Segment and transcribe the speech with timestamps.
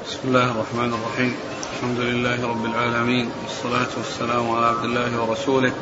[0.00, 1.36] بسم الله الرحمن الرحيم.
[1.72, 3.30] الحمد لله رب العالمين.
[3.42, 5.72] والصلاة والسلام على عبد الله ورسوله.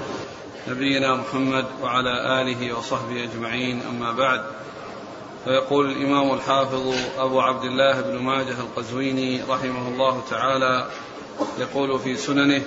[0.68, 3.83] نبينا محمد وعلى آله وصحبه أجمعين.
[3.83, 4.44] أما بعد
[5.44, 10.87] فيقول الإمام الحافظ أبو عبد الله بن ماجه القزويني رحمه الله تعالى
[11.59, 12.63] يقول في سننه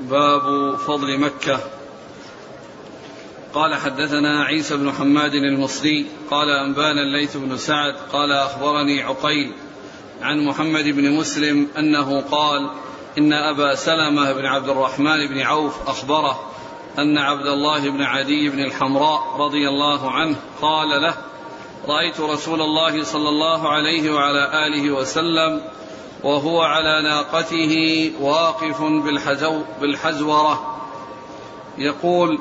[0.00, 1.60] باب فضل مكة.
[3.54, 9.52] قال حدثنا عيسى بن حماد المصري قال أنبانا الليث بن سعد قال أخبرني عقيل
[10.22, 12.70] عن محمد بن مسلم أنه قال
[13.18, 16.40] إن أبا سلمة بن عبد الرحمن بن عوف أخبره
[16.98, 21.14] أن عبد الله بن عدي بن الحمراء رضي الله عنه قال له
[21.88, 25.60] رأيت رسول الله صلى الله عليه وعلى آله وسلم
[26.22, 30.80] وهو على ناقته واقف بالحزو بالحزورة.
[31.78, 32.38] يقول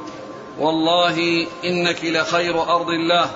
[0.59, 3.31] والله إنك لخير أرض الله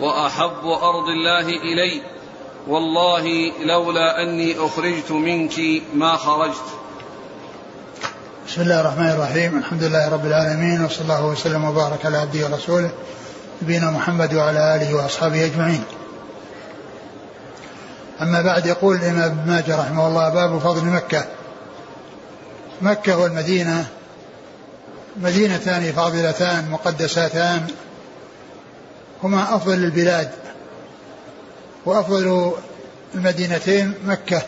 [0.00, 2.02] وأحب أرض الله الي
[2.68, 6.64] والله لولا أني أخرجت منك ما خرجت.
[8.48, 12.90] بسم الله الرحمن الرحيم، الحمد لله رب العالمين وصلى الله وسلم وبارك على عبده ورسوله
[13.62, 15.84] نبينا محمد وعلى آله وأصحابه أجمعين.
[18.22, 21.24] أما بعد يقول الإمام ابن ماجه رحمه الله باب فضل مكة.
[22.82, 23.86] مكة والمدينة
[25.16, 27.66] مدينتان فاضلتان مقدساتان
[29.22, 30.30] هما أفضل البلاد
[31.86, 32.52] وأفضل
[33.14, 34.42] المدينتين مكة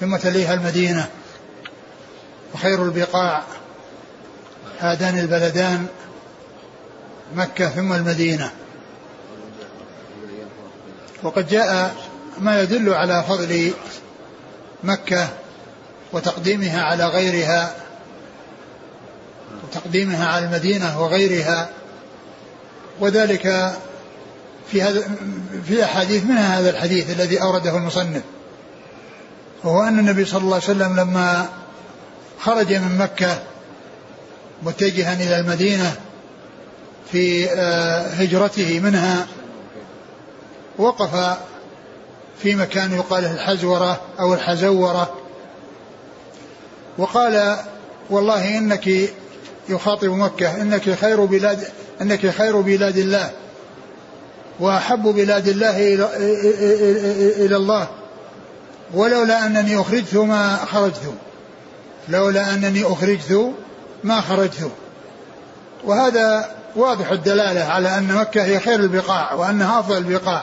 [0.00, 1.08] ثم تليها المدينة.
[2.54, 3.42] وخير البقاع
[4.78, 5.86] هذان البلدان
[7.34, 8.50] مكة ثم المدينة.
[11.22, 11.94] وقد جاء
[12.38, 13.72] ما يدل على فضل
[14.84, 15.28] مكة
[16.12, 17.74] وتقديمها على غيرها
[19.64, 21.68] وتقديمها على المدينة وغيرها
[23.00, 23.76] وذلك
[24.72, 25.10] في هذا
[25.66, 28.22] في أحاديث منها هذا الحديث الذي أورده المصنف
[29.64, 31.48] وهو أن النبي صلى الله عليه وسلم لما
[32.40, 33.42] خرج من مكة
[34.62, 35.96] متجها إلى المدينة
[37.12, 37.48] في
[38.18, 39.26] هجرته منها
[40.78, 41.36] وقف
[42.42, 45.14] في مكان يقال الحزورة أو الحزورة
[46.98, 47.56] وقال
[48.10, 48.90] والله إنك
[49.68, 51.68] يخاطب مكة إنك خير بلاد
[52.00, 53.30] إنك خير بلاد الله.
[54.60, 55.94] وأحب بلاد الله
[57.44, 57.88] إلى الله.
[58.94, 61.14] ولولا أنني أخرجت ما خرجت.
[62.08, 63.52] لولا أنني أخرجت
[64.04, 64.70] ما خرجت.
[65.84, 70.42] وهذا واضح الدلالة على أن مكة هي خير البقاع وأنها أفضل البقاع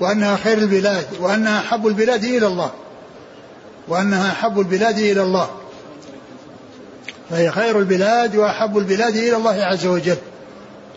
[0.00, 2.70] وأنها خير البلاد وأنها أحب البلاد إلى الله.
[3.88, 5.50] وأنها أحب البلاد إلى الله.
[7.30, 10.16] فهي خير البلاد وأحب البلاد إلى الله عز وجل.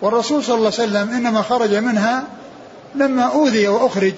[0.02, 2.24] والرسول صلى الله عليه وسلم إنما خرج منها
[2.96, 4.14] لما أوذي وأخرج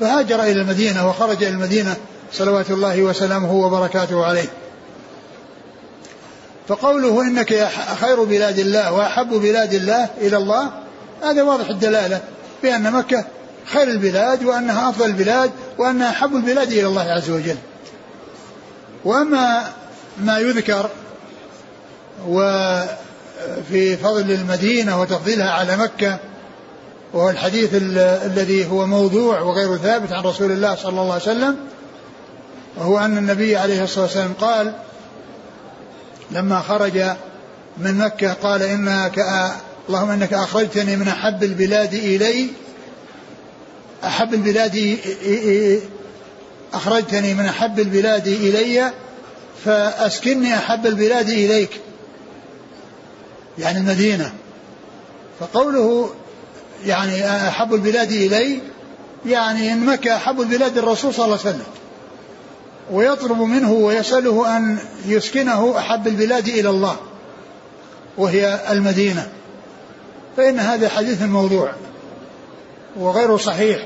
[0.00, 1.96] فهاجر إلى المدينة وخرج إلى المدينة
[2.32, 4.48] صلوات الله وسلامه وبركاته عليه.
[6.68, 7.68] فقوله إنك
[8.00, 10.70] خير بلاد الله وأحب بلاد الله إلى الله
[11.22, 12.20] هذا واضح الدلالة
[12.62, 13.24] بأن مكة
[13.66, 17.56] خير البلاد وأنها أفضل البلاد وأنها أحب البلاد إلى الله عز وجل.
[19.04, 19.72] وأما
[20.20, 20.90] ما يذكر
[22.28, 26.18] وفي فضل المدينة وتفضيلها على مكة
[27.12, 31.56] وهو الحديث الذي هو موضوع وغير ثابت عن رسول الله صلى الله عليه وسلم
[32.76, 34.72] وهو أن النبي عليه الصلاة والسلام قال
[36.30, 37.02] لما خرج
[37.78, 39.18] من مكة قال إنك
[39.88, 42.48] اللهم إنك أخرجتني من أحب البلاد إلي
[44.04, 44.98] أحب البلاد
[46.74, 48.92] أخرجتني من أحب البلاد إلي
[49.64, 51.80] فأسكني أحب البلاد إليك
[53.58, 54.32] يعني المدينة.
[55.40, 56.10] فقوله
[56.84, 58.60] يعني أحب البلاد إلي
[59.26, 61.66] يعني إن مكة أحب البلاد الرسول صلى الله عليه وسلم.
[62.90, 66.96] ويطلب منه ويسأله أن يسكنه أحب البلاد إلى الله
[68.18, 69.28] وهي المدينة.
[70.36, 71.72] فإن هذا حديث موضوع
[72.96, 73.78] وغير صحيح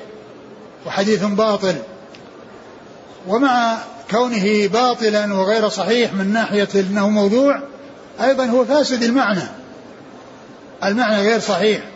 [0.86, 1.74] وحديث باطل.
[3.28, 3.78] ومع
[4.10, 7.62] كونه باطلا وغير صحيح من ناحية أنه موضوع
[8.20, 9.48] أيضا هو فاسد المعنى.
[10.84, 11.91] المعنى غير صحيح.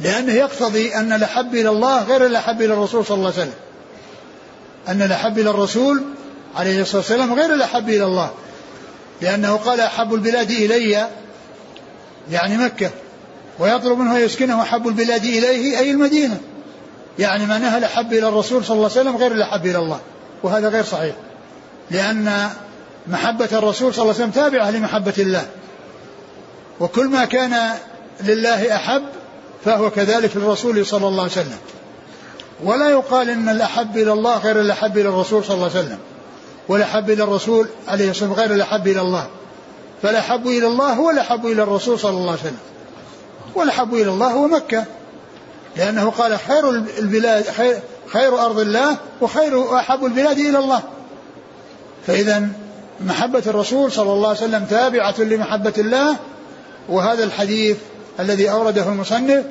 [0.00, 3.54] لأنه يقتضي أن الأحب إلى الله غير الأحب إلى الرسول صلى الله عليه وسلم.
[4.88, 6.02] أن الأحب إلى الرسول
[6.56, 8.30] عليه الصلاة والسلام غير الأحب إلى الله.
[9.22, 11.08] لأنه قال أحب البلاد إلي
[12.30, 12.90] يعني مكة
[13.58, 16.40] ويطلب منه يسكنه أحب البلاد إليه أي المدينة.
[17.18, 20.00] يعني معناها الأحب إلى الرسول صلى الله عليه وسلم غير الأحب إلى الله
[20.42, 21.14] وهذا غير صحيح.
[21.90, 22.50] لأن
[23.06, 25.46] محبة الرسول صلى الله عليه وسلم تابعة لمحبة الله.
[26.80, 27.74] وكل ما كان
[28.20, 29.02] لله أحب
[29.64, 31.58] فهو كذلك للرسول صلى الله عليه وسلم.
[32.64, 35.98] ولا يقال إن الأحب إلى الله غير الأحب إلى الرسول صلى الله عليه وسلم.
[36.68, 39.26] والأحب إلى الرسول عليه الصلاة والسلام غير الأحب إلى الله.
[40.02, 42.58] فالأحب إلى الله هو الأحب إلى الرسول صلى الله عليه وسلم.
[43.54, 44.84] والأحب إلى الله هو مكة.
[45.76, 47.80] لأنه قال خير البلاد خير,
[48.12, 50.82] خير أرض الله وخير واحب البلاد إلى الله.
[52.06, 52.48] فإذا
[53.00, 56.16] محبة الرسول صلى الله عليه وسلم تابعة لمحبة الله.
[56.88, 57.76] وهذا الحديث
[58.20, 59.44] الذي أورده المصنف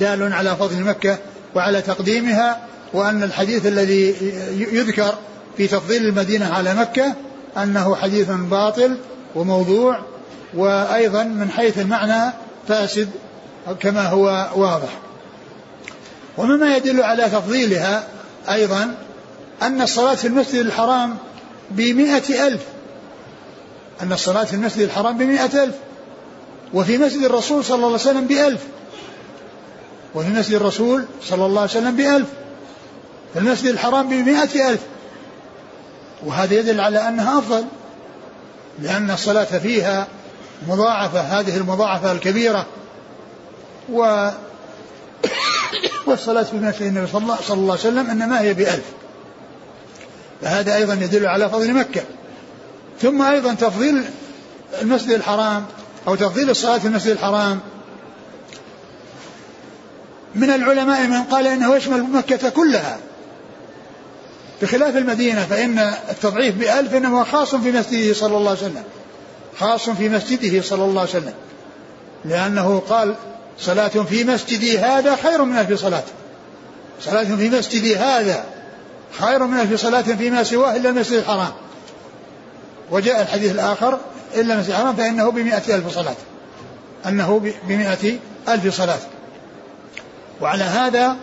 [0.00, 1.18] دال على فضل مكة
[1.54, 2.60] وعلى تقديمها
[2.92, 4.14] وأن الحديث الذي
[4.72, 5.14] يذكر
[5.56, 7.14] في تفضيل المدينة على مكة
[7.56, 8.96] أنه حديث باطل
[9.34, 10.00] وموضوع
[10.54, 12.32] وأيضا من حيث المعنى
[12.68, 13.08] فاسد
[13.80, 14.88] كما هو واضح.
[16.38, 18.04] ومما يدل على تفضيلها
[18.50, 18.94] أيضا
[19.62, 21.16] أن الصلاة في المسجد الحرام
[21.70, 22.62] بمئة ألف.
[24.02, 25.74] أن الصلاة في المسجد الحرام بمئة ألف.
[26.74, 28.60] وفي مسجد الرسول صلى الله عليه وسلم بألف.
[30.14, 32.28] وفي مسجد الرسول صلى الله عليه وسلم بألف.
[33.32, 34.80] في المسجد الحرام بمئة ألف.
[36.26, 37.64] وهذا يدل على أنها أفضل.
[38.78, 40.06] لأن الصلاة فيها
[40.68, 42.66] مضاعفة هذه المضاعفة الكبيرة.
[43.92, 44.30] و
[46.06, 48.84] والصلاة في مسجد النبي صلى الله عليه وسلم إنما هي بألف.
[50.42, 52.02] فهذا أيضا يدل على فضل مكة.
[53.02, 54.04] ثم أيضا تفضيل
[54.82, 55.66] المسجد الحرام.
[56.08, 57.60] أو تفضيل الصلاة في المسجد الحرام.
[60.34, 62.98] من العلماء من قال إنه يشمل مكة كلها.
[64.62, 65.78] بخلاف المدينة فإن
[66.10, 68.82] التضعيف بألف إنما خاص في مسجده صلى الله عليه وسلم.
[69.58, 71.34] خاص في مسجده صلى الله عليه وسلم.
[72.24, 73.14] لأنه قال
[73.58, 76.04] صلاة في مسجدي هذا خير من ألف صلاة.
[77.00, 78.44] صلاة في مسجدي هذا
[79.18, 81.52] خير من ألف صلاة فيما سواه إلا المسجد الحرام.
[82.90, 83.98] وجاء الحديث الآخر
[84.34, 86.16] إلا المسجد الحرام فإنه بمئة ألف صلاة.
[87.06, 88.98] أنه بمئة ألف صلاة.
[90.40, 91.16] وعلى هذا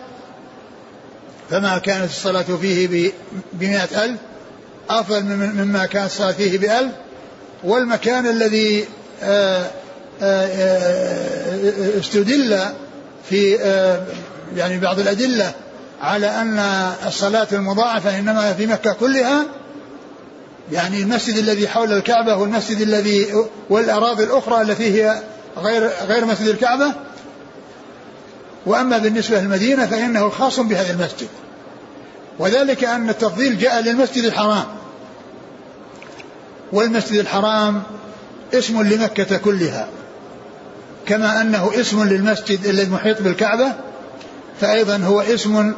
[1.50, 3.12] فما كانت الصلاة فيه
[3.52, 4.18] بمئة ألف
[4.90, 6.92] أفضل مما كانت الصلاة فيه بألف.
[7.64, 8.84] والمكان الذي
[9.22, 9.70] آه،
[10.22, 12.60] آه، آه، استدل
[13.28, 13.54] في
[14.56, 15.52] يعني بعض الأدلة
[16.02, 16.58] على أن
[17.06, 19.46] الصلاة المضاعفة إنما في مكة كلها
[20.72, 23.26] يعني المسجد الذي حول الكعبة والمسجد الذي
[23.70, 25.22] والأراضي الأخرى التي هي
[25.56, 26.92] غير غير مسجد الكعبة؟
[28.66, 31.28] وأما بالنسبة للمدينة فإنه خاص بهذا المسجد.
[32.38, 34.64] وذلك أن التفضيل جاء للمسجد الحرام.
[36.72, 37.82] والمسجد الحرام
[38.54, 39.88] اسم لمكة كلها.
[41.06, 43.72] كما أنه اسم للمسجد الذي محيط بالكعبة
[44.60, 45.74] فأيضا هو اسم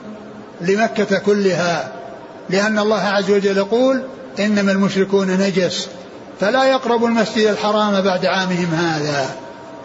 [0.61, 1.93] لمكة كلها.
[2.51, 4.03] لأن الله عز وجل يقول
[4.41, 5.89] إنما المشركون نجس
[6.41, 9.31] فلا يقربوا المسجد الحرام بعد عامهم هذا.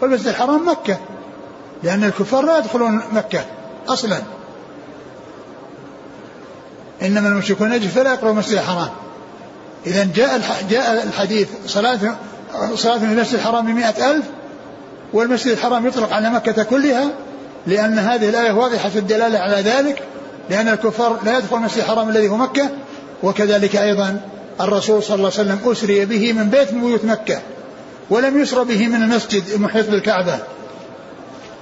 [0.00, 0.98] والمسجد الحرام مكة
[1.82, 3.44] لأن الكفار لا يدخلون مكة
[3.88, 4.22] أصلا.
[7.02, 8.90] إنما المشركون نجس فلا يقربوا المسجد الحرام.
[9.86, 10.40] إذا جاء
[10.70, 11.98] جاء الحديث صلاة
[12.74, 14.24] صلاة المسجد الحرام بمئة ألف
[15.12, 17.10] والمسجد الحرام يطلق على مكة كلها
[17.66, 20.02] لأن هذه الآية واضحة في الدلالة على ذلك
[20.50, 22.70] لأن الكفار لا يدخل المسجد الحرام الذي هو مكة
[23.22, 24.20] وكذلك أيضا
[24.60, 27.42] الرسول صلى الله عليه وسلم أسري به من بيت من بيوت مكة
[28.10, 30.38] ولم يسر به من المسجد المحيط بالكعبة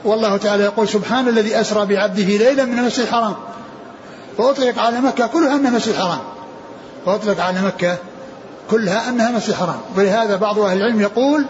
[0.04, 3.34] والله تعالى يقول سبحان الذي أسرى بعبده ليلا من المسجد الحرام
[4.38, 6.20] فأطلق على مكة كلها أنها مسجد حرام
[7.06, 7.96] فأطلق على مكة
[8.70, 11.46] كلها أنها مسجد حرام ولهذا بعض أهل العلم يقول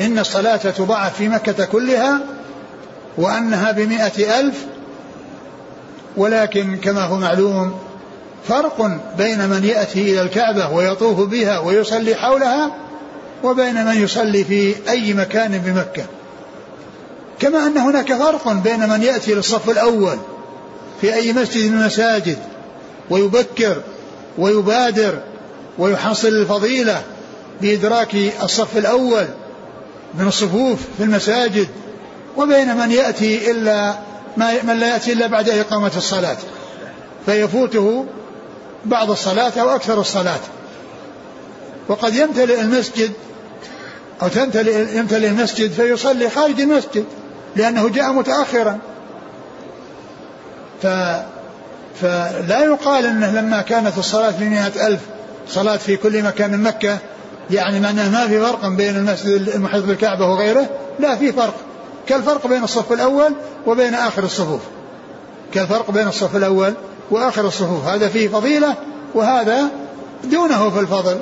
[0.00, 2.20] إن الصلاة تضاعف في مكة كلها
[3.18, 4.64] وأنها بمئة ألف
[6.16, 7.78] ولكن كما هو معلوم
[8.48, 12.70] فرق بين من يأتي إلى الكعبة ويطوف بها ويصلي حولها
[13.44, 16.04] وبين من يصلي في أي مكان بمكة.
[17.38, 20.18] كما أن هناك فرق بين من يأتي للصف الأول
[21.00, 22.38] في أي مسجد من المساجد
[23.10, 23.82] ويبكر
[24.38, 25.18] ويبادر
[25.78, 27.02] ويحصل الفضيلة
[27.60, 29.26] بإدراك الصف الأول
[30.18, 31.68] من الصفوف في المساجد
[32.36, 33.94] وبين من يأتي إلا
[34.36, 36.36] ما من لا يأتي إلا بعد إقامة الصلاة.
[37.26, 38.06] فيفوته
[38.84, 40.40] بعض الصلاة أو أكثر الصلاة.
[41.88, 43.12] وقد يمتلئ المسجد
[44.22, 47.04] أو تمتلئ يمتلئ المسجد فيصلي خارج المسجد
[47.56, 48.78] لأنه جاء متأخرا.
[50.82, 50.86] ف
[52.00, 55.00] فلا يقال أنه لما كانت الصلاة بمئة ألف
[55.48, 56.98] صلاة في كل مكان من مكة
[57.50, 60.68] يعني معناه ما في فرق بين المسجد المحيط بالكعبة وغيره
[60.98, 61.54] لا في فرق.
[62.06, 63.32] كالفرق بين الصف الأول
[63.66, 64.60] وبين آخر الصفوف.
[65.54, 66.74] كالفرق بين الصف الأول
[67.10, 68.74] وآخر الصفوف هذا فيه فضيلة
[69.14, 69.68] وهذا
[70.24, 71.20] دونه في الفضل.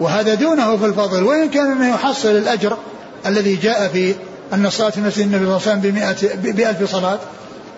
[0.00, 1.22] وهذا دونه في الفضل.
[1.22, 2.76] وإن كان أنه يحصل الأجر
[3.26, 4.14] الذي جاء في
[4.54, 7.18] أن صلاة المسجد النبي صلى الله عليه وسلم بألف صلاة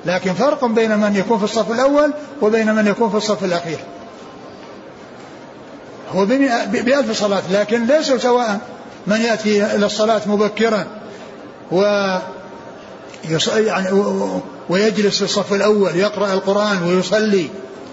[0.07, 3.79] لكن فرق بين من يكون في الصف الأول وبين من يكون في الصف الأخير.
[6.15, 6.25] هو
[6.73, 8.61] بألف صلاة لكن ليسوا سواء.
[9.07, 10.87] من يأتي إلى الصلاة مبكرا
[11.73, 11.83] و
[13.57, 13.89] يعني
[14.71, 17.49] ويجلس في الصف الأول يقرأ القرآن ويصلي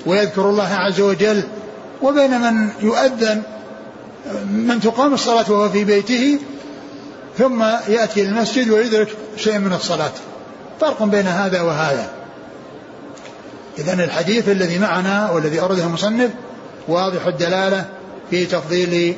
[0.05, 1.43] ويذكر الله عز وجل.
[2.01, 3.41] وبين من يؤذن
[4.51, 6.39] من تقام الصلاة وهو في بيته
[7.37, 10.11] ثم يأتي المسجد ويدرك شيء من الصلاة.
[10.81, 12.09] فرق بين هذا وهذا.
[13.77, 16.31] إذا الحديث الذي معنا والذي أورده المصنف
[16.87, 17.85] واضح الدلالة
[18.29, 19.15] في تفضيل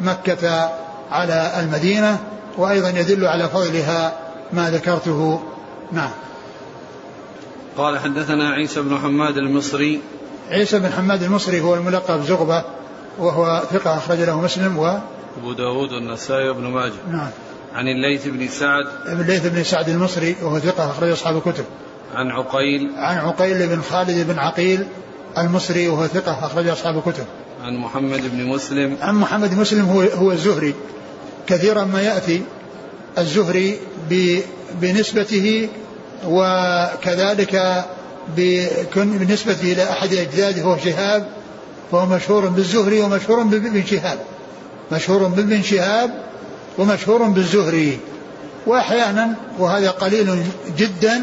[0.00, 0.70] مكة
[1.10, 2.18] على المدينة
[2.58, 4.12] وأيضا يدل على فضلها
[4.52, 5.42] ما ذكرته.
[5.92, 6.10] نعم.
[7.78, 10.00] قال حدثنا عيسى بن حماد المصري.
[10.50, 12.64] عيسى بن حماد المصري هو الملقب زغبة
[13.18, 14.98] وهو ثقة أخرج له مسلم و
[15.38, 16.92] أبو داود والنسائي وابن ماجه.
[17.10, 17.30] نعم.
[17.74, 18.84] عن الليث بن سعد.
[19.06, 21.64] الليث بن سعد المصري وهو ثقة أخرج أصحاب الكتب.
[22.14, 22.90] عن عقيل.
[22.96, 24.86] عن عقيل بن خالد بن عقيل
[25.38, 27.24] المصري وهو ثقة أخرج أصحاب الكتب.
[27.64, 28.96] عن محمد بن مسلم.
[29.00, 30.74] عن محمد مسلم هو هو الزهري.
[31.46, 32.42] كثيرا ما يأتي
[33.18, 33.78] الزهري
[34.80, 35.68] بنسبته
[36.26, 37.84] وكذلك
[38.96, 41.26] بالنسبة إلى أحد أجداده هو شهاب
[41.92, 44.18] فهو مشهور بالزهري ومشهور بابن شهاب
[44.92, 46.10] مشهور بابن شهاب
[46.78, 47.98] ومشهور بالزهري.
[48.66, 50.42] وأحيانا وهذا قليل
[50.78, 51.22] جدا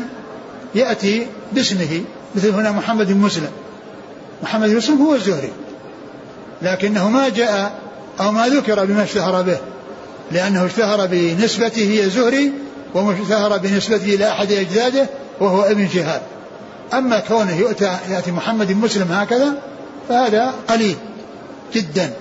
[0.76, 2.02] يأتي باسمه
[2.36, 3.52] مثل هنا محمد بن مسلم.
[4.44, 5.52] محمد بن مسلم هو الزهري.
[6.62, 7.80] لكنه ما جاء
[8.20, 9.58] أو ما ذكر بما اشتهر به
[10.32, 12.52] لأنه اشتهر بنسبته الزهري
[12.94, 16.22] واشتهر بنسبته إلى أحد أجداده وهو ابن شهاب
[16.94, 19.54] أما كونه يؤتى يأتي محمد مسلم هكذا
[20.10, 20.96] فهذا قليل
[21.74, 22.14] جدا.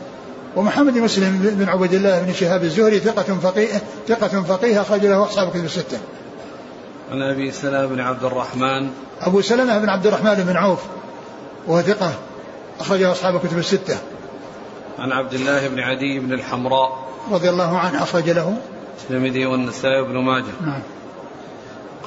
[0.57, 5.51] ومحمد مسلم بن عبد الله بن شهاب الزهري ثقة فقيه ثقة فقيه أخرج له أصحاب
[5.51, 5.99] كتب الستة.
[7.11, 8.91] عن أبي سلمة بن عبد الرحمن.
[9.21, 10.79] أبو سلمة بن عبد الرحمن بن عوف
[11.67, 12.13] وهو ثقة
[12.81, 13.99] أخرجه أصحاب كتب الستة.
[14.99, 17.09] عن عبد الله بن عدي بن الحمراء.
[17.31, 18.57] رضي الله عنه أخرج له.
[19.03, 20.55] الترمذي والنسائي بن ماجه.
[20.61, 20.83] نعم.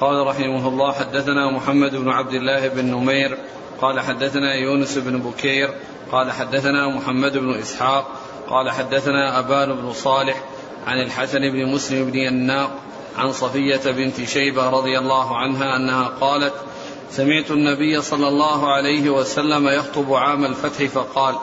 [0.01, 3.37] قال رحمه الله حدثنا محمد بن عبد الله بن نمير
[3.81, 5.69] قال حدثنا يونس بن بكير
[6.11, 8.07] قال حدثنا محمد بن إسحاق
[8.49, 10.43] قال حدثنا أبان بن صالح
[10.87, 12.71] عن الحسن بن مسلم بن يناق
[13.17, 16.53] عن صفية بنت شيبة رضي الله عنها أنها قالت
[17.11, 21.35] سمعت النبي صلى الله عليه وسلم يخطب عام الفتح فقال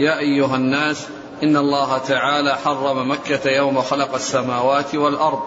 [0.00, 1.06] يا أيها الناس
[1.42, 5.40] إن الله تعالى حرم مكة يوم خلق السماوات والأرض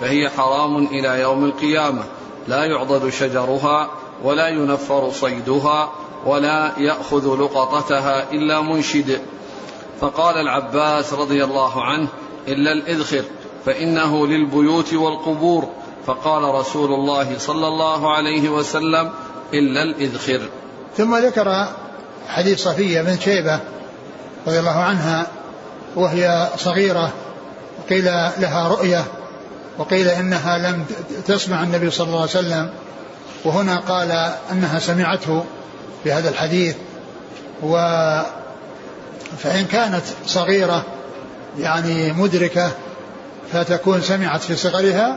[0.00, 2.02] فهي حرام إلى يوم القيامة.
[2.48, 3.90] لا يعضد شجرها
[4.24, 5.92] ولا ينفر صيدها
[6.26, 9.20] ولا يأخذ لقطتها إلا منشد.
[10.00, 12.08] فقال العباس رضي الله عنه
[12.48, 13.24] إلا الإذخر
[13.66, 15.68] فإنه للبيوت والقبور.
[16.06, 19.10] فقال رسول الله صلى الله عليه وسلم
[19.54, 20.40] إلا الإذخر.
[20.96, 21.66] ثم ذكر
[22.28, 23.60] حديث صفية بن شيبة
[24.46, 25.26] رضي الله عنها
[25.96, 27.12] وهي صغيرة
[27.90, 28.04] قيل
[28.38, 29.04] لها رؤية
[29.78, 30.84] وقيل إنها لم
[31.26, 32.70] تسمع النبي صلى الله عليه وسلم
[33.44, 35.44] وهنا قال أنها سمعته
[36.04, 36.76] في هذا الحديث
[37.62, 37.76] و
[39.38, 40.82] فإن كانت صغيرة
[41.58, 42.70] يعني مدركة
[43.52, 45.16] فتكون سمعت في صغرها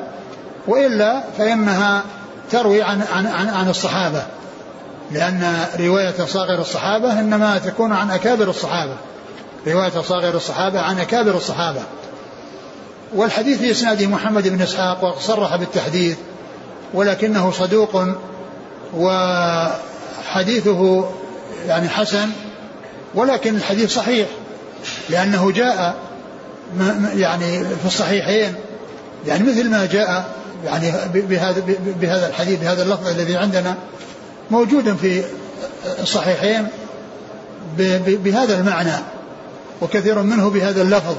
[0.67, 2.03] وإلا فإنها
[2.51, 4.23] تروي عن عن عن, عن الصحابة
[5.11, 8.95] لأن رواية صاغر الصحابة إنما تكون عن أكابر الصحابة.
[9.67, 11.81] رواية صاغر الصحابة عن أكابر الصحابة.
[13.15, 16.17] والحديث في إسناده محمد بن إسحاق وصرح بالتحديث
[16.93, 18.05] ولكنه صدوق
[18.97, 20.29] وحديثه
[21.67, 22.29] يعني حسن
[23.15, 24.27] ولكن الحديث صحيح
[25.09, 25.95] لأنه جاء
[27.15, 28.55] يعني في الصحيحين
[29.27, 30.35] يعني مثل ما جاء
[30.65, 31.63] يعني بهذا
[32.01, 33.75] بهذا الحديث بهذا اللفظ الذي عندنا
[34.51, 35.23] موجود في
[36.01, 36.67] الصحيحين
[37.97, 39.18] بهذا المعنى.
[39.81, 41.15] وكثير منه بهذا اللفظ.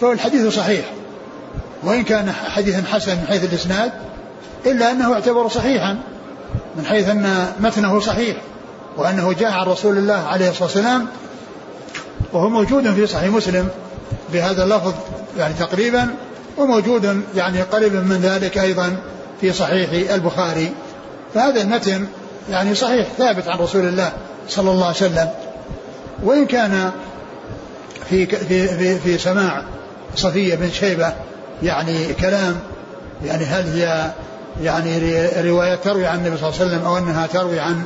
[0.00, 0.84] فهو الحديث صحيح.
[1.82, 3.92] وإن كان حديثا حسنا من حيث الإسناد
[4.66, 5.98] إلا أنه يعتبر صحيحا
[6.76, 8.36] من حيث أن متنه صحيح
[8.96, 11.06] وأنه جاء عن رسول الله عليه الصلاة والسلام
[12.32, 13.68] وهو موجود في صحيح مسلم
[14.32, 14.94] بهذا اللفظ
[15.38, 16.08] يعني تقريبا
[16.58, 18.96] وموجود يعني قريبا من ذلك أيضا
[19.40, 20.72] في صحيح البخاري.
[21.34, 22.06] فهذا المتن
[22.50, 24.12] يعني صحيح ثابت عن رسول الله
[24.48, 25.28] صلى الله عليه وسلم.
[26.22, 26.90] وإن كان
[28.10, 29.64] في في في, في سماع
[30.16, 31.12] صفية بن شيبة
[31.62, 32.56] يعني كلام
[33.24, 34.10] يعني هل هي
[34.62, 34.98] يعني
[35.50, 37.82] رواية تروي عن النبي صلى الله عليه وسلم أو أنها تروي عن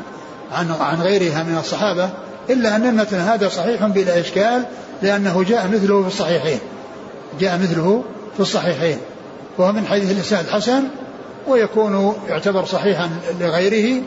[0.53, 2.11] عن عن غيرها من الصحابة
[2.51, 4.65] إلا أن المتن هذا صحيح بلا إشكال
[5.03, 6.59] لأنه جاء مثله في الصحيحين.
[7.41, 8.05] جاء مثله
[8.35, 8.99] في الصحيحين.
[9.59, 10.83] وهو من حديث الإسناد حسن
[11.49, 14.03] ويكون يعتبر صحيحا لغيره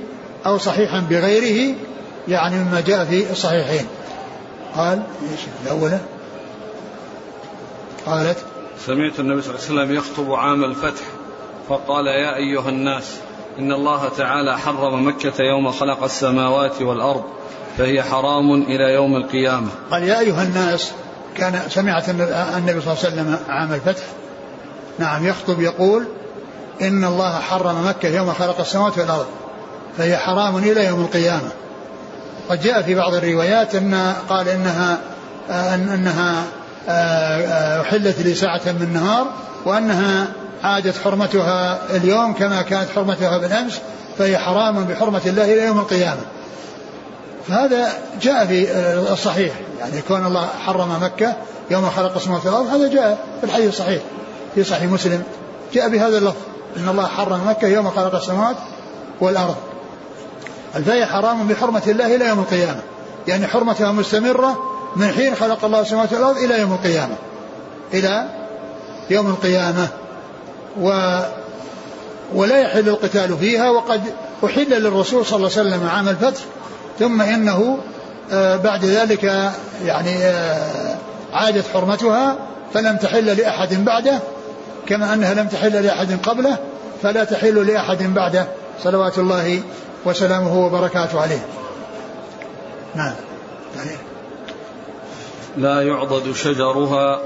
[0.46, 1.76] أو صحيحا بغيره
[2.28, 3.86] يعني مما جاء في الصحيحين.
[4.78, 6.00] قال إيش الأولى
[8.06, 8.38] قالت
[8.86, 11.04] سمعت النبي صلى الله عليه وسلم يخطب عام الفتح
[11.70, 13.16] فقال يا أيها الناس
[13.60, 17.24] إن الله تعالى حرم مكة يوم خلق السماوات والأرض
[17.78, 19.68] فهي حرام إلى يوم القيامة.
[19.92, 20.92] قال يا أيها الناس
[21.38, 24.04] كان سمعت النبي صلى الله عليه وسلم عام الفتح؟
[25.00, 26.08] نعم يخطب يقول
[26.82, 29.28] إن الله حرم مكة يوم خلق السماوات والأرض
[29.98, 31.50] فهي حرام إلى يوم القيامة.
[32.50, 34.98] قد جاء في بعض الروايات أن قال إنها
[35.50, 36.44] أن أنها
[37.82, 39.28] أحلت لي ساعة من نهار
[39.66, 40.28] وأنها
[40.64, 43.80] عادت حرمتها اليوم كما كانت حرمتها بالأمس
[44.18, 46.22] فهي حرام بحرمة الله إلى يوم القيامة.
[47.48, 47.88] فهذا
[48.22, 48.68] جاء في
[49.12, 49.54] الصحيح.
[49.80, 51.34] يعني كون الله حرم مكة
[51.72, 54.02] يوم خلق السماوات والأرض هذا جاء في الحديث الصحيح.
[54.56, 55.24] في صحيح مسلم.
[55.74, 56.42] جاء بهذا اللفظ.
[56.78, 58.56] إن الله حرم مكة يوم خلق السماوات
[59.20, 59.56] والأرض.
[60.78, 62.82] الفهي حرام بحرمة الله إلى يوم القيامة.
[63.28, 64.64] يعني حرمتها مستمرة
[64.96, 67.16] من حين خلق الله السماوات والأرض إلى يوم القيامة.
[67.94, 68.28] إلى
[69.10, 69.88] يوم القيامة.
[70.82, 71.20] و
[72.36, 74.02] ولا يحل القتال فيها وقد
[74.46, 76.42] أحل للرسول صلى الله عليه وسلم عام الفتح
[77.00, 77.78] ثم إنه
[78.32, 79.24] آه، بعد ذلك
[79.86, 80.96] يعني آه،
[81.34, 82.36] عادت حرمتها
[82.74, 84.20] فلم تحل لأحد بعده
[84.88, 86.58] كما أنها لم تحل لأحد قبله
[87.04, 88.48] فلا تحل لأحد بعده.
[88.84, 89.62] صلوات الله
[90.06, 91.46] وسلامه وبركاته عليه.
[92.96, 93.14] نعم.
[95.58, 97.20] لا يعضد شجرها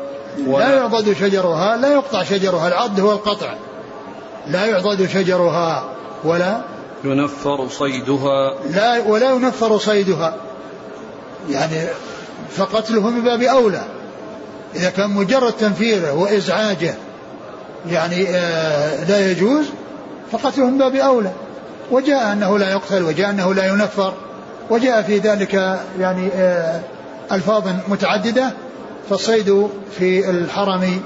[0.48, 3.54] ولا لا يعضد شجرها لا يقطع شجرها العض هو القطع.
[4.48, 5.84] لا يعضد شجرها
[6.24, 6.62] ولا
[7.04, 8.54] ينفر صيدها.
[8.70, 10.36] لا ولا ينفر صيدها.
[11.50, 11.88] يعني
[12.52, 13.82] فقتله من باب أولى.
[14.76, 16.96] إذا كان مجرد تنفيره وإزعاجه
[17.90, 19.66] يعني آه لا يجوز
[20.32, 21.32] فقتله من باب أولى.
[21.92, 24.14] وجاء أنه لا يقتل وجاء أنه لا ينفر
[24.70, 26.82] وجاء في ذلك يعني آه
[27.32, 28.54] ألفاظ متعددة
[29.10, 31.02] فالصيد في الحرم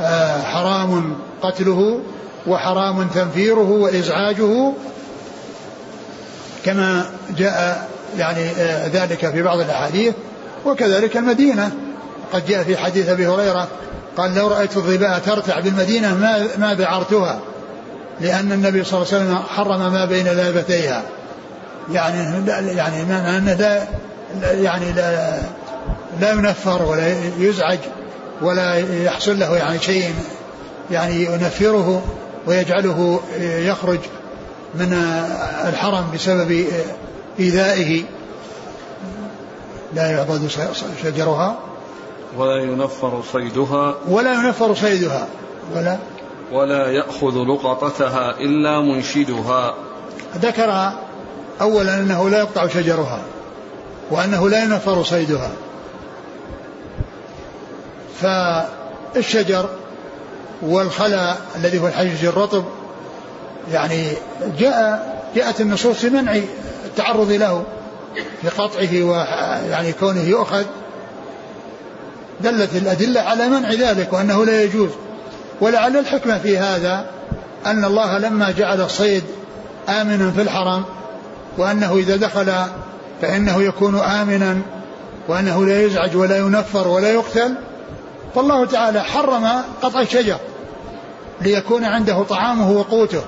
[0.00, 2.00] آه حرام قتله
[2.46, 4.72] وحرام تنفيره وإزعاجه
[6.64, 7.06] كما
[7.38, 7.88] جاء
[8.18, 10.14] يعني آه، ذلك في بعض الأحاديث
[10.66, 11.70] وكذلك المدينة.
[12.32, 13.68] قد جاء في حديث أبي هريرة
[14.16, 17.40] قال لو رأيت الظباء ترتع بالمدينة ما ما ذعرتها
[18.20, 21.02] لأن النبي صلى الله عليه وسلم حرم ما بين لابتيها
[21.92, 23.86] يعني يعني ما أنه لا
[24.52, 25.38] يعني لا
[26.20, 27.78] لا ينفر ولا يزعج
[28.42, 28.74] ولا
[29.04, 30.14] يحصل له يعني شيء
[30.90, 32.02] يعني ينفره
[32.46, 33.98] ويجعله يخرج
[34.74, 34.92] من
[35.68, 36.66] الحرم بسبب
[37.38, 38.04] إيذائه.
[39.94, 40.48] لا يعضد
[41.02, 41.58] شجرها
[42.36, 43.94] ولا ينفر صيدها.
[44.08, 45.26] ولا ينفر صيدها.
[45.74, 45.98] ولا
[46.52, 49.74] ولا يأخذ لقطتها إلا منشدها.
[50.36, 50.92] ذكر
[51.60, 53.22] أولا أنه لا يقطع شجرها
[54.10, 55.50] وأنه لا ينفر صيدها.
[58.20, 59.68] فالشجر
[60.62, 62.64] والخلا الذي هو الحجج الرطب
[63.72, 64.08] يعني
[64.58, 66.40] جاء جاءت النصوص في منع
[66.84, 67.64] التعرض له
[68.42, 70.64] في قطعه ويعني كونه يؤخذ.
[72.40, 74.90] دلت الأدلة على منع ذلك وأنه لا يجوز.
[75.60, 77.06] ولعل الحكمة في هذا
[77.66, 79.24] أن الله لما جعل الصيد
[79.88, 80.84] آمنا في الحرم
[81.58, 82.52] وأنه إذا دخل
[83.22, 84.58] فإنه يكون آمنا
[85.28, 87.54] وأنه لا يزعج ولا ينفر ولا يقتل
[88.34, 89.48] فالله تعالى حرم
[89.82, 90.36] قطع الشجر
[91.40, 93.22] ليكون عنده طعامه وقوته.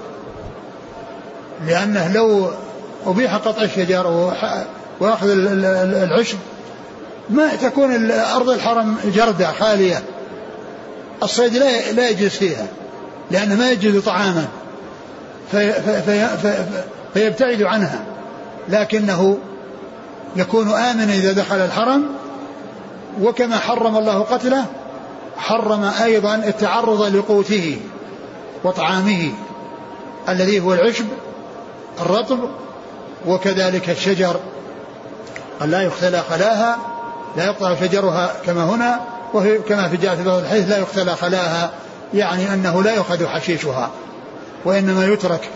[1.67, 2.51] لأنه لو
[3.07, 4.31] أبيح قطع الشجر
[5.01, 6.39] وأخذ العشب
[7.31, 10.03] ما تكون أرض الحرم جردة خالية
[11.23, 12.67] الصيد لا لا يجلس فيها
[13.31, 14.49] لأنه ما يجد طعاما
[15.51, 16.65] في في في
[17.15, 18.05] فيبتعد عنها
[18.69, 19.39] لكنه
[20.37, 22.07] يكون آمنا إذا دخل الحرم
[23.23, 24.65] وكما حرم الله قتله
[25.37, 27.81] حرم أيضا التعرض لقوته
[28.65, 29.33] وطعامه
[30.29, 31.07] الذي هو العشب
[32.01, 32.39] الرطب
[33.27, 34.41] وكذلك الشجر
[35.61, 36.79] لا يختلى خلاها
[37.37, 39.01] لا يقطع شجرها كما هنا
[39.37, 41.71] وهي كما في جاء في بعض الحديث لا يختلى خلاها
[42.15, 43.91] يعني أنه لا يؤخذ حشيشها
[44.65, 45.51] وإنما يترك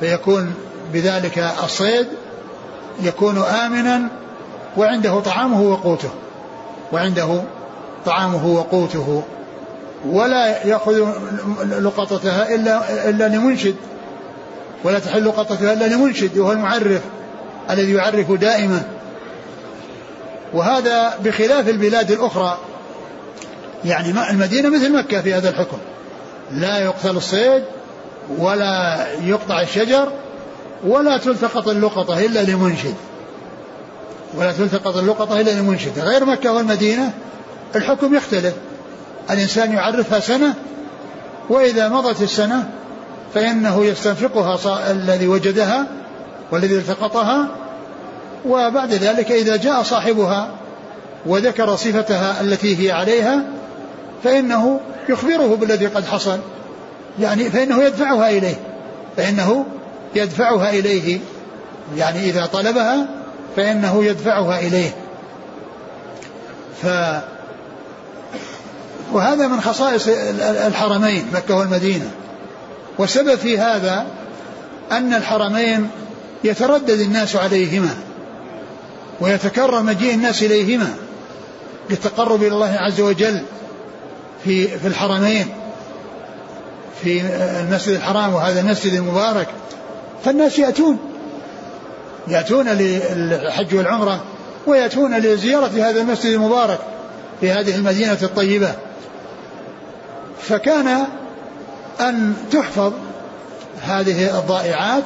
[0.00, 0.54] فيكون
[0.92, 2.06] بذلك الصيد
[3.02, 4.08] يكون آمنا
[4.76, 6.10] وعنده طعامه وقوته
[6.92, 7.42] وعنده
[8.06, 9.22] طعامه وقوته
[10.06, 11.08] ولا يأخذ
[11.80, 13.74] لقطتها إلا إلا لمنشد
[14.84, 17.00] ولا تحل لقطتها إلا لمنشد وهو المعرف
[17.70, 18.82] الذي يعرف دائما.
[20.54, 22.58] وهذا بخلاف البلاد الأخرى
[23.84, 25.78] يعني المدينة مثل مكة في هذا الحكم.
[26.52, 27.62] لا يقتل الصيد
[28.38, 30.12] ولا يقطع الشجر
[30.86, 32.94] ولا تلتقط اللقطة إلا لمنشد.
[34.34, 35.98] ولا تلتقط اللقطة إلا لمنشد.
[35.98, 37.12] غير مكة والمدينة
[37.76, 38.54] الحكم يختلف.
[39.30, 40.54] الإنسان يعرفها سنة
[41.48, 42.68] وإذا مضت السنة
[43.34, 45.86] فإنه يستنفقها الذي وجدها
[46.50, 47.48] والذي التقطها
[48.46, 50.50] وبعد ذلك إذا جاء صاحبها
[51.26, 53.44] وذكر صفتها التي هي عليها
[54.24, 56.38] فإنه يخبره بالذي قد حصل.
[57.20, 58.56] يعني فإنه يدفعها إليه.
[59.16, 59.66] فإنه
[60.14, 61.18] يدفعها إليه.
[61.96, 63.08] يعني إذا طلبها
[63.56, 64.90] فإنه يدفعها إليه.
[66.82, 66.86] ف
[69.12, 70.08] وهذا من خصائص
[70.66, 72.10] الحرمين مكة والمدينة.
[72.98, 74.06] والسبب في هذا
[74.92, 75.90] أن الحرمين
[76.44, 77.94] يتردد الناس عليهما
[79.20, 80.94] ويتكرر مجيء الناس إليهما
[81.90, 83.42] للتقرب إلى الله عز وجل.
[84.48, 85.46] في في الحرمين.
[87.02, 87.20] في
[87.60, 89.48] المسجد الحرام وهذا المسجد المبارك.
[90.24, 90.98] فالناس يأتون.
[92.28, 94.20] يأتون للحج والعمرة
[94.66, 96.78] ويأتون لزيارة هذا المسجد المبارك
[97.40, 98.72] في هذه المدينة الطيبة.
[100.42, 101.06] فكان
[102.00, 102.92] أن تحفظ
[103.82, 105.04] هذه الضائعات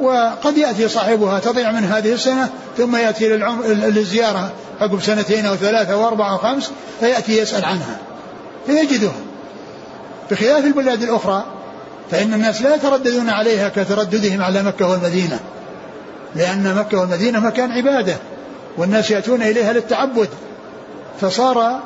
[0.00, 3.28] وقد يأتي صاحبها تضيع من هذه السنة ثم يأتي
[3.68, 8.11] للزيارة عقب سنتين أو ثلاثة أو أربعة أو خمس فيأتي يسأل عنها.
[8.66, 9.20] فيجدها
[10.30, 11.44] بخلاف البلاد الأخرى
[12.10, 15.40] فإن الناس لا يترددون عليها كترددهم على مكة والمدينة
[16.36, 18.16] لأن مكة والمدينة مكان عبادة
[18.78, 20.28] والناس يأتون إليها للتعبد.
[21.20, 21.80] فصار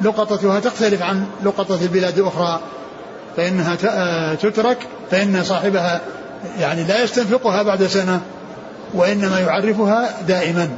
[0.00, 2.60] لقطتها تختلف عن لقطة البلاد الأخرى
[3.36, 4.78] فإنها آه، تترك
[5.10, 6.00] فإن صاحبها
[6.58, 8.20] يعني لا يستنفقها بعد سنة
[8.94, 10.68] وإنما يعرفها دائما.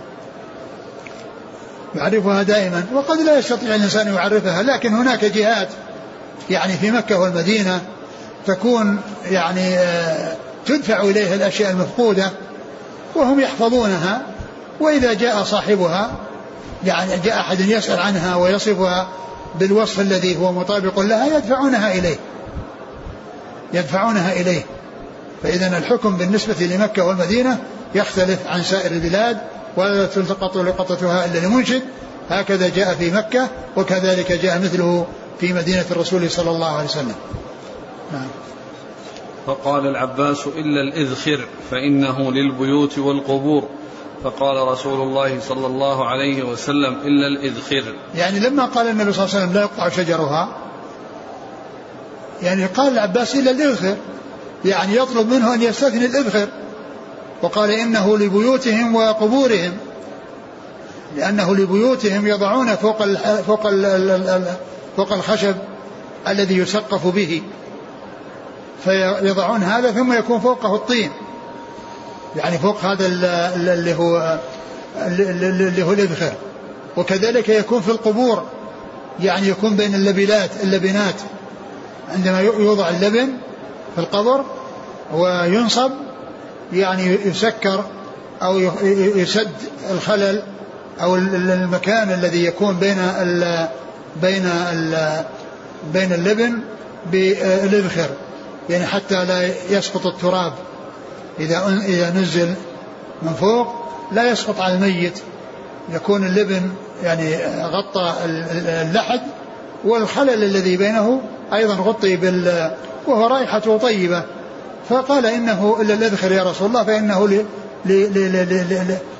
[1.97, 5.69] يعرفها دائما وقد لا يستطيع الإنسان يعرفها لكن هناك جهات
[6.51, 7.81] يعني في مكة والمدينة
[8.47, 12.31] تكون يعني آه، تدفع إليها الأشياء المفقودة
[13.15, 14.23] وهم يحفظونها
[14.81, 16.11] وإذا جاء صاحبها
[16.85, 19.09] يعني جاء أحد يسأل عنها ويصفها
[19.61, 22.17] بالوصف الذي هو مطابق لها يدفعونها إليه.
[23.73, 24.63] يدفعونها إليه.
[25.43, 27.59] فإذا الحكم بالنسبة لمكة والمدينة
[27.95, 29.39] يختلف عن سائر البلاد
[29.77, 31.83] ولا تلتقط لقطتها إلا لمنشد.
[32.31, 35.07] هكذا جاء في مكة وكذلك جاء مثله
[35.41, 37.15] في مدينة الرسول صلى الله عليه وسلم.
[38.13, 38.29] نعم.
[39.47, 43.69] فقال العباس إلا الإذخر فإنه للبيوت والقبور.
[44.25, 47.95] فقال رسول الله صلى الله عليه وسلم إلا الإذخر.
[48.15, 50.49] يعني لما قال النبي صلى الله عليه وسلم لا يقطع شجرها
[52.43, 53.97] يعني قال العباس إلا الإذخر.
[54.65, 56.49] يعني يطلب منه أن يستثني الإذخر.
[57.43, 59.73] وقال إنه لبيوتهم وقبورهم
[61.17, 63.05] لأنه لبيوتهم يضعون فوق
[63.43, 63.71] فوق
[64.97, 65.55] فوق الخشب
[66.29, 67.43] الذي يسقف به
[68.85, 71.11] فيضعون هذا ثم يكون فوقه الطين.
[72.37, 74.39] يعني فوق هذا اللي هو
[74.97, 76.33] اللي هو الإذخر
[76.97, 78.45] وكذلك يكون في القبور
[79.21, 81.15] يعني يكون بين اللبنات اللبنات.
[82.15, 83.29] عندما يوضع اللبن
[83.95, 84.45] في القبر
[85.15, 85.91] وينصب
[86.73, 87.85] يعني يسكر
[88.43, 88.59] أو
[89.17, 89.51] يسد
[89.91, 90.43] الخلل
[91.03, 93.69] أو المكان الذي يكون بين ال
[94.23, 95.25] بين ال
[95.93, 96.59] بين اللبن
[97.13, 98.09] بالإذخر
[98.71, 100.53] يعني حتى لا يسقط التراب.
[101.41, 102.55] إذا إذا نزل
[103.23, 103.67] من فوق
[104.13, 105.19] لا يسقط على الميت.
[105.93, 106.71] يكون اللبن
[107.03, 108.15] يعني غطى
[108.67, 109.21] اللحد
[109.85, 111.21] والخلل الذي بينه
[111.53, 112.71] أيضا غطي بال
[113.07, 114.23] وهو رائحته طيبة.
[114.89, 117.45] فقال إنه إلا الأذخر يا رسول الله فإنه ل...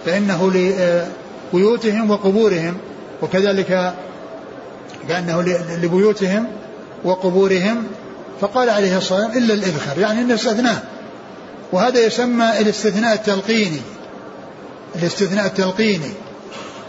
[0.07, 0.51] فإنه
[1.53, 2.77] لبيوتهم وقبورهم.
[3.23, 3.95] وكذلك
[5.09, 5.43] كأنه
[5.83, 6.47] لبيوتهم
[7.05, 7.85] وقبورهم.
[8.41, 10.79] فقال عليه الصلاة والسلام إلا الإذخر يعني إنه استثناه
[11.73, 13.81] وهذا يسمى الاستثناء التلقيني.
[14.97, 16.11] الاستثناء التلقيني.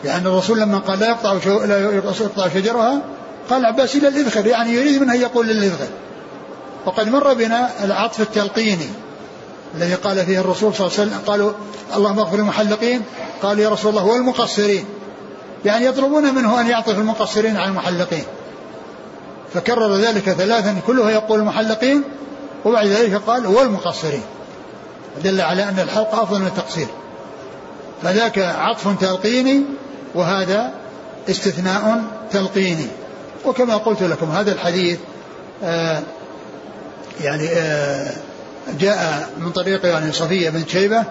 [0.06, 1.34] يعني الرسول لما قال لا يقطع.
[1.66, 3.02] لا يقطع شجرها
[3.50, 5.88] قال عباس إلى الإذخر يعني يريد منه أن يقول للإذخر
[6.88, 8.90] وقد مر بنا العطف التلقيني
[9.76, 11.52] الذي قال فيه الرسول صلى الله عليه وسلم قالوا
[11.96, 13.02] اللهم اغفر المحلقين
[13.42, 14.86] قال يا رسول الله والمقصرين
[15.66, 18.24] يعني يطلبون منه أن يعطف المقصرين على المحلقين.
[19.54, 22.04] فكرر ذلك ثلاثا كلها يقول المحلقين
[22.66, 24.24] وبعد ذلك قال والمقصرين
[25.24, 26.88] دل على أن الحلق أفضل من التقصير.
[28.04, 29.62] فذاك عطف تلقيني
[30.16, 30.72] وهذا
[31.30, 32.88] استثناء تلقيني.
[33.46, 35.00] وكما قلت لكم هذا الحديث
[35.64, 36.04] آه
[37.22, 38.12] يعني آه
[38.80, 41.04] جاء من طريق يعني صفية بن شيبة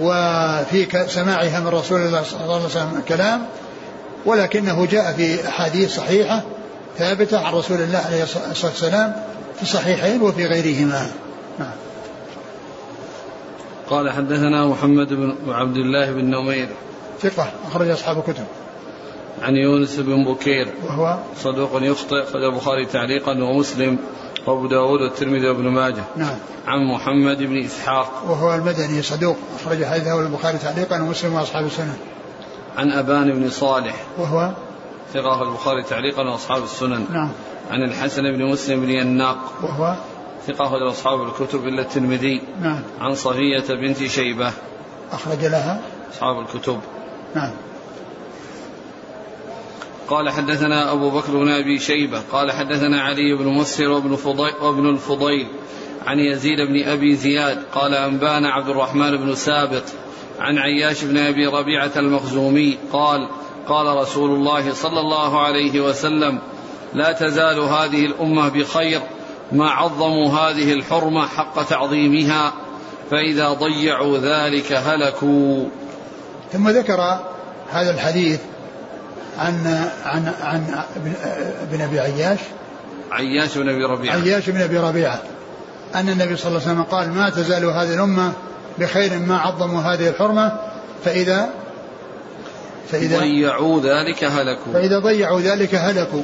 [0.00, 3.46] وفي سماعها من رسول الله صلى الله عليه وسلم كلام
[4.26, 6.42] ولكنه جاء في أحاديث صحيحة
[6.98, 9.12] ثابتة عن رسول الله عليه الصلاة والسلام
[9.56, 11.10] في الصحيحين وفي غيرهما.
[11.58, 11.72] نعم.
[13.90, 16.68] قال حدثنا محمد بن عبد الله بن نمير.
[17.22, 18.44] ثقة أخرج أصحاب الكتب.
[19.42, 20.68] عن يونس بن بكير.
[20.84, 23.98] وهو؟ صدوق يخطئ أخرج البخاري تعليقا ومسلم.
[24.50, 26.04] وابو داود والترمذي وابن ماجه.
[26.16, 26.36] نعم.
[26.66, 28.24] عن محمد بن إسحاق.
[28.28, 29.36] وهو المدني صدوق.
[29.60, 31.96] أخرج حديثه البخاري تعليقا ومسلم وأصحاب السنن
[32.78, 33.94] عن أبان بن صالح.
[34.18, 34.50] وهو؟
[35.14, 37.06] ثقة البخاري تعليقا وأصحاب السنن.
[37.10, 37.28] نعم.
[37.70, 39.38] عن الحسن بن مسلم بن يناق.
[39.62, 39.94] وهو؟
[40.46, 42.42] ثقة أصحاب الكتب إلا الترمذي.
[42.62, 42.80] نعم.
[43.00, 44.52] عن صفية بنت شيبة.
[45.12, 45.80] أخرج لها؟
[46.12, 46.80] أصحاب الكتب.
[47.34, 47.50] نعم.
[50.10, 54.88] قال حدثنا أبو بكر بن أبي شيبة قال حدثنا علي بن مسهر وابن, فضيل وابن
[54.88, 55.48] الفضيل
[56.06, 59.82] عن يزيد بن أبي زياد قال أنبانا عبد الرحمن بن سابط
[60.38, 63.28] عن عياش بن أبي ربيعة المخزومي قال
[63.68, 66.38] قال رسول الله صلى الله عليه وسلم
[66.94, 69.00] لا تزال هذه الأمة بخير
[69.52, 72.52] ما عظموا هذه الحرمة حق تعظيمها
[73.10, 75.64] فإذا ضيعوا ذلك هلكوا.
[76.52, 77.00] ثم ذكر
[77.70, 78.40] هذا الحديث
[79.40, 80.84] عن عن عن
[81.62, 82.38] ابن أبي عياش.
[83.12, 84.14] عياش بن أبي ربيعة.
[84.14, 85.22] عياش بن أبي ربيعة.
[85.94, 88.32] أن النبي صلى الله عليه وسلم قال ما تزال هذه الأمة
[88.78, 90.52] بخير ما عظموا هذه الحرمة
[91.04, 91.50] فاذا
[92.92, 94.72] فاذا ضيعوا ذلك هلكوا.
[94.72, 96.22] فإذا ضيعوا ذلك هلكوا.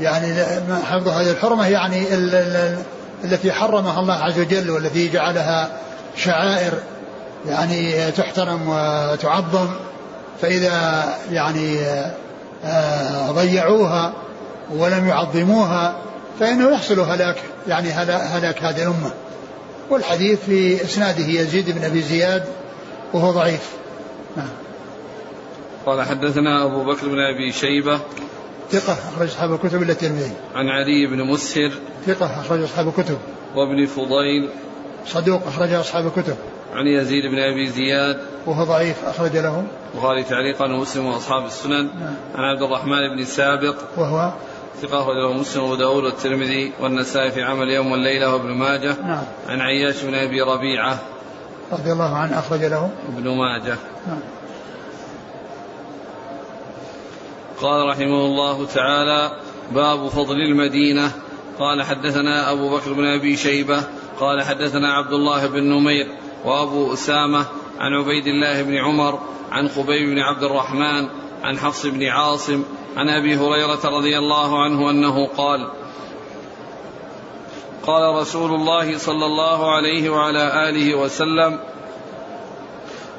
[0.00, 0.44] يعني
[0.84, 2.78] حفظ هذه الحرمة يعني ال ال
[3.24, 5.70] التي حرمها الله عز وجل والتي جعلها
[6.16, 6.72] شعائر
[7.46, 9.68] يعني تحترم وتعظم.
[10.42, 11.78] فإذا يعني
[12.64, 14.12] آه، ضيعوها
[14.70, 15.96] ولم يعظموها
[16.40, 17.36] فإنه يحصل هلاك
[17.68, 19.10] يعني هلاك هذه الأمة.
[19.90, 22.44] والحديث في إسناده يزيد بن أبي زياد
[23.12, 23.70] وهو ضعيف.
[24.36, 24.48] نعم.
[25.86, 28.00] قال حدثنا أبو بكر بن أبي شيبة.
[28.70, 30.32] ثقة أخرج أصحاب الكتب إلا الترمذي.
[30.54, 31.72] عن علي بن مسهر.
[32.06, 33.18] ثقة أخرج أصحاب الكتب.
[33.54, 34.48] وابن فضيل.
[35.06, 36.36] صدوق أخرج أصحاب الكتب.
[36.74, 38.20] عن يزيد بن أبي زياد.
[38.46, 39.64] وهو ضعيف أخرج له.
[39.94, 41.84] البخاري تعليقا ومسلم وأصحاب السنن.
[42.00, 42.14] نعم.
[42.34, 43.76] عن عبد الرحمن بن سابق.
[43.96, 44.32] وهو؟
[44.82, 48.96] ثقة أخرج له مسلم وأبو داود والترمذي والنسائي في عمل يوم والليلة وابن ماجه.
[49.02, 49.24] نعم.
[49.48, 50.98] عن عياش بن أبي ربيعة.
[51.72, 52.90] رضي الله عنه أخرج له.
[53.08, 53.76] ابن ماجه.
[54.06, 54.20] نعم.
[57.62, 59.30] قال رحمه الله تعالى
[59.72, 61.12] باب فضل المدينة.
[61.58, 63.82] قال حدثنا أبو بكر بن أبي شيبة.
[64.20, 66.06] قال حدثنا عبد الله بن نمير.
[66.44, 67.46] وأبو أسامة
[67.78, 69.18] عن عبيد الله بن عمر
[69.50, 71.08] عن خبيب بن عبد الرحمن
[71.42, 72.64] عن حفص بن عاصم
[72.96, 75.68] عن أبي هريرة رضي الله عنه أنه قال
[77.82, 81.58] قال رسول الله صلى الله عليه وعلى آله وسلم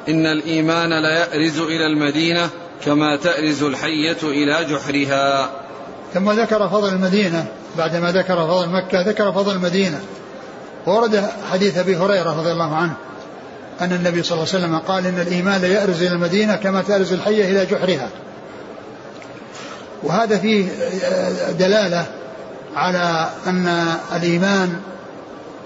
[0.10, 2.49] إن الإيمان ليأرز إلى المدينة
[2.86, 5.51] كما تأرز الحية إلى جحرها.
[6.13, 7.45] ثم ذكر فضل المدينة
[7.77, 10.01] بعدما ذكر فضل مكة ذكر فضل المدينة.
[10.85, 12.93] ورد حديث أبي هريرة رضي الله عنه
[13.81, 17.51] أن النبي صلى الله عليه وسلم قال إن الإيمان ليأرز إلى المدينة كما تأرز الحية
[17.51, 18.09] إلى جحرها.
[20.03, 20.67] وهذا فيه
[21.59, 22.05] دلالة
[22.75, 24.75] على أن الإيمان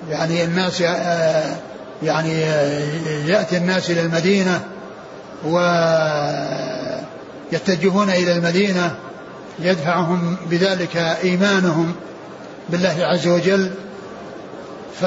[0.09, 0.81] يعني الناس
[2.03, 2.41] يعني
[3.27, 4.61] يأتي الناس إلى المدينة
[7.51, 8.95] ويتجهون إلى المدينة
[9.59, 11.95] يدفعهم بذلك إيمانهم
[12.69, 13.71] بالله عز وجل.
[15.01, 15.05] ف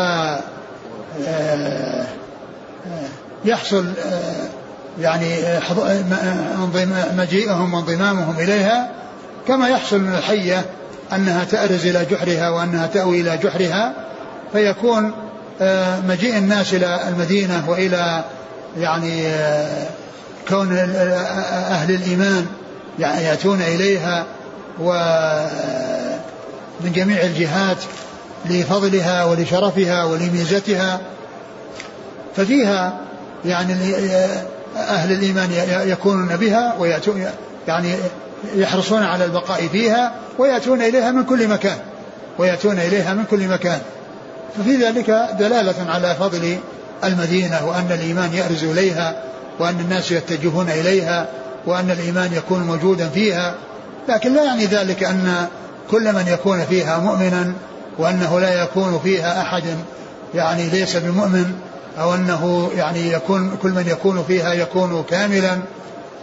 [3.44, 4.49] يحصل آه،
[5.01, 8.90] يعني آه، آه، مجيئهم وانضمامهم إليها
[9.49, 10.64] كما يحصل من الحية
[11.12, 13.92] أنها تأرز إلى جحرها وأنها تأوي إلى جحرها
[14.53, 15.12] فيكون
[16.09, 18.25] مجيء الناس إلى المدينة وإلى
[18.79, 19.22] يعني
[20.49, 20.77] كون
[21.70, 22.46] أهل الإيمان
[22.99, 24.25] يعني يأتون إليها
[24.81, 26.20] ومن
[26.94, 27.77] جميع الجهات
[28.44, 31.01] لفضلها ولشرفها ولميزتها
[32.37, 33.01] ففيها
[33.44, 33.75] يعني
[34.77, 35.51] أهل الإيمان
[35.87, 37.25] يكونون بها ويأتون
[37.68, 37.94] يعني
[38.55, 41.79] يحرصون على البقاء فيها ويأتون إليها من كل مكان
[42.38, 43.81] ويأتون إليها من كل مكان.
[44.59, 46.59] ففي ذلك دلالة على فضل
[47.05, 49.22] المدينة وأن الإيمان يأرز إليها
[49.59, 51.29] وأن الناس يتجهون إليها
[51.66, 53.55] وأن الإيمان يكون موجودا فيها.
[54.09, 55.46] لكن لا يعني ذلك أن
[55.90, 57.53] كل من يكون فيها مؤمنا
[57.99, 59.65] وأنه لا يكون فيها أحد
[60.35, 61.53] يعني ليس بمؤمن
[61.99, 65.59] أو أنه يعني يكون كل من يكون فيها يكون كاملا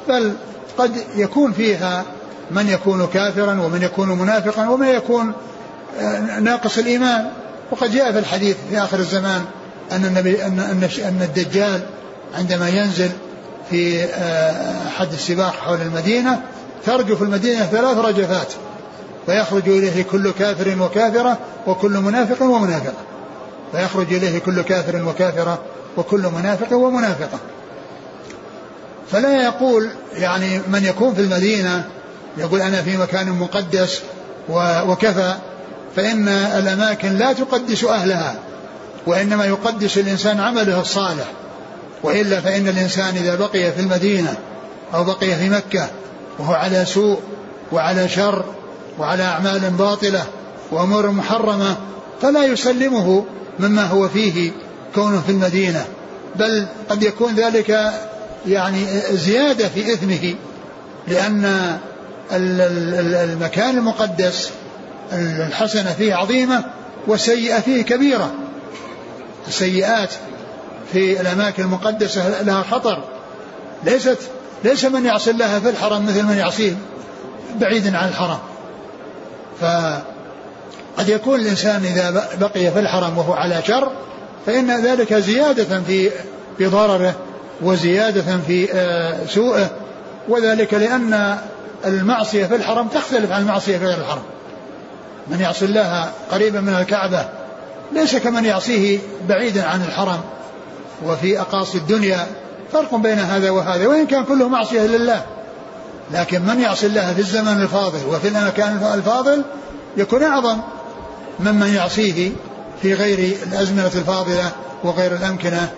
[0.08, 0.34] بل
[0.78, 2.04] قد يكون فيها
[2.52, 5.34] من يكون كافرا ومن يكون منافقا ومن يكون
[6.00, 7.30] آه، ناقص الإيمان.
[7.72, 9.46] وقد جاء في الحديث في آخر الزمان
[9.92, 11.82] أن النبي أن أن, أن الدجال
[12.38, 13.10] عندما ينزل
[13.70, 16.42] في آه، حد السباق حول المدينة
[16.86, 18.54] ترجف المدينة ثلاث رجفات.
[19.28, 22.94] ويخرج إليه كل كافر وكافرة وكل منافق ومنافقة.
[23.72, 25.60] فيخرج إليه كل كافر وكافرة
[25.98, 27.40] وكل منافق ومنافقة.
[29.12, 31.84] فلا يقول يعني من يكون في المدينة
[32.38, 34.02] يقول أنا في مكان مقدس
[34.50, 35.34] وكفى
[35.96, 38.36] فإن الأماكن لا تقدس أهلها
[39.08, 41.26] وإنما يقدس الإنسان عمله الصالح.
[42.04, 44.36] وإلا فإن الإنسان إذا بقي في المدينة
[44.94, 45.90] أو بقي في مكة
[46.40, 47.20] وهو على سوء
[47.72, 48.46] وعلى شر
[49.00, 50.24] وعلى أعمال باطلة
[50.72, 51.78] وأمور محرمة
[52.22, 53.26] فلا يسلمه
[53.60, 54.52] مما هو فيه
[54.96, 55.86] كونه في المدينة
[56.36, 57.94] بل قد يكون ذلك
[58.48, 60.36] يعني زيادة في إثمه
[61.08, 61.78] لأن
[62.32, 64.50] المكان المقدس
[65.14, 66.64] الحسنة فيه عظيمة
[67.08, 68.32] والسيئة فيه كبيرة.
[69.48, 70.10] السيئات
[70.94, 73.04] في الأماكن المقدسة لها خطر.
[73.84, 74.18] ليست
[74.64, 76.74] ليس من يعصي الله في الحرم مثل من يعصيه
[77.60, 78.40] بعيدا عن الحرم.
[79.64, 83.92] فقد يكون الإنسان إذا بقي في الحرم وهو على شر
[84.46, 86.12] فإن ذلك زيادة في
[86.58, 87.16] في ضرره
[87.62, 89.70] وزيادة في آه، سوءه
[90.28, 91.38] وذلك لأن
[91.86, 94.24] المعصية في الحرم تختلف عن المعصية في غير الحرم.
[95.28, 97.26] من يعصي الله قريبا من الكعبة
[97.92, 100.20] ليس كمن يعصيه بعيدا عن الحرم
[101.06, 102.28] وفي أقاصي الدنيا
[102.74, 105.24] فرق بين هذا وهذا وإن كان كله معصية لله.
[106.12, 109.44] لكن من يعصي الله في الزمن الفاضل وفي المكان الفاضل
[109.98, 110.62] يكون أعظم
[111.40, 112.32] ممن يعصيه
[112.82, 114.52] في غير الأزمنة الفاضلة
[114.84, 115.74] وغير الأمكنة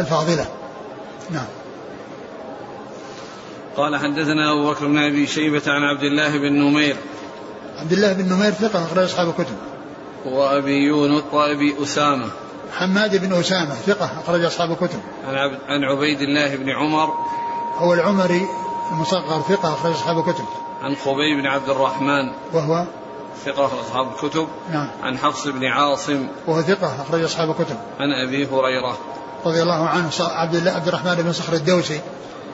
[0.00, 0.46] الفاضلة.
[1.30, 1.46] نعم.
[3.76, 6.96] قال حدثنا أبو بكر بن أبي شيبة عن عبد الله بن نمير.
[7.78, 9.56] عبد الله بن نمير ثقة أخرج أصحاب الكتب.
[10.24, 12.30] وأبي يونس وأبي أسامة.
[12.72, 15.00] حماد بن أسامة ثقة أخرج أصحاب الكتب.
[15.28, 17.14] عن, عبد عن عبيد الله بن عمر.
[17.76, 18.46] هو العمري
[18.92, 20.44] المصغر ثقة أخرج أصحاب الكتب.
[20.82, 22.32] عن خبيب بن عبد الرحمن.
[22.52, 22.84] وهو
[23.44, 24.48] ثقة أخرج أصحاب الكتب.
[24.70, 24.90] نعم.
[25.02, 26.26] عن حفص بن عاصم.
[26.46, 27.76] وهو ثقة أخرج أصحاب الكتب.
[28.00, 28.96] عن أبي هريرة.
[29.46, 32.00] رضي الله عنه عبد الله عبد الرحمن بن صخر الدوسي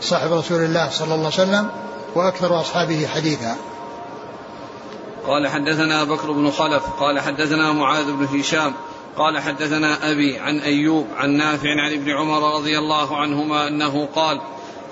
[0.01, 1.71] صاحب رسول الله صلى الله عليه وسلم
[2.15, 3.57] وأكثر أصحابه حديثا.
[5.27, 8.73] قال حدثنا بكر بن خلف قال حدثنا معاذ بن هشام
[9.17, 14.41] قال حدثنا أبي عن أيوب عن نافع عن ابن عمر رضي الله عنهما أنه قال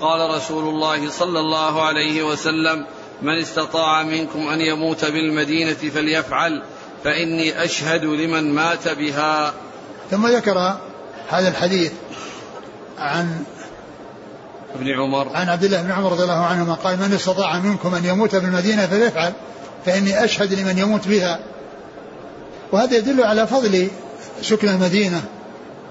[0.01, 2.85] قال رسول الله صلى الله عليه وسلم
[3.21, 6.63] من استطاع منكم أن يموت بالمدينة فليفعل
[7.03, 9.53] فإني أشهد لمن مات بها.
[10.11, 10.77] ثم ذكر
[11.29, 11.91] هذا الحديث
[12.97, 13.43] عن
[14.75, 15.29] ابن عمر.
[15.35, 18.85] عن عبد الله بن عمر رضي الله عنهما قال من استطاع منكم أن يموت بالمدينة
[18.85, 19.33] فليفعل
[19.85, 21.39] فإني أشهد لمن يموت بها.
[22.71, 23.87] وهذا يدل على فضل
[24.41, 25.23] سكن المدينة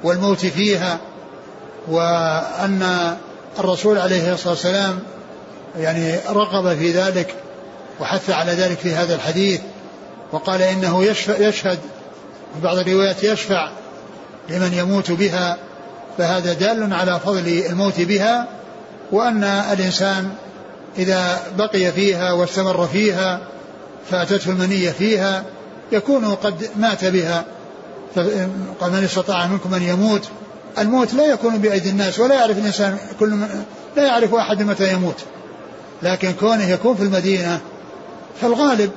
[0.05, 0.99] والموت فيها
[1.89, 3.17] وأن
[3.59, 4.99] الرسول عليه الصلاة والسلام
[5.79, 7.35] يعني رغب في ذلك
[8.01, 9.61] وحث على ذلك في هذا الحديث
[10.33, 11.79] وقال إنه يشهد
[12.55, 13.71] في بعض الروايات يشفع
[14.49, 15.57] لمن يموت بها
[16.19, 18.47] فهذا دال على فضل الموت بها
[19.13, 20.31] وأن الإنسان
[20.99, 23.41] إذا بقي فيها واستمر فيها
[24.11, 25.45] فأتته المنية فيها
[25.93, 27.45] يكون قد مات بها
[28.81, 30.29] قال من استطاع منكم أن يموت
[30.79, 33.41] الموت لا يكون بأيدي الناس ولا يعرف الإنسان كل
[33.97, 35.25] لا يعرف أحد متى يموت.
[36.03, 37.61] لكن كونه يكون في المدينة
[38.41, 38.91] فالغالب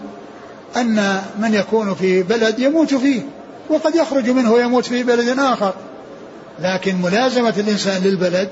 [0.78, 3.22] أن من يكون في بلد يموت فيه
[3.70, 5.74] وقد يخرج منه ويموت في بلد آخر.
[6.60, 8.50] لكن ملازمة الإنسان للبلد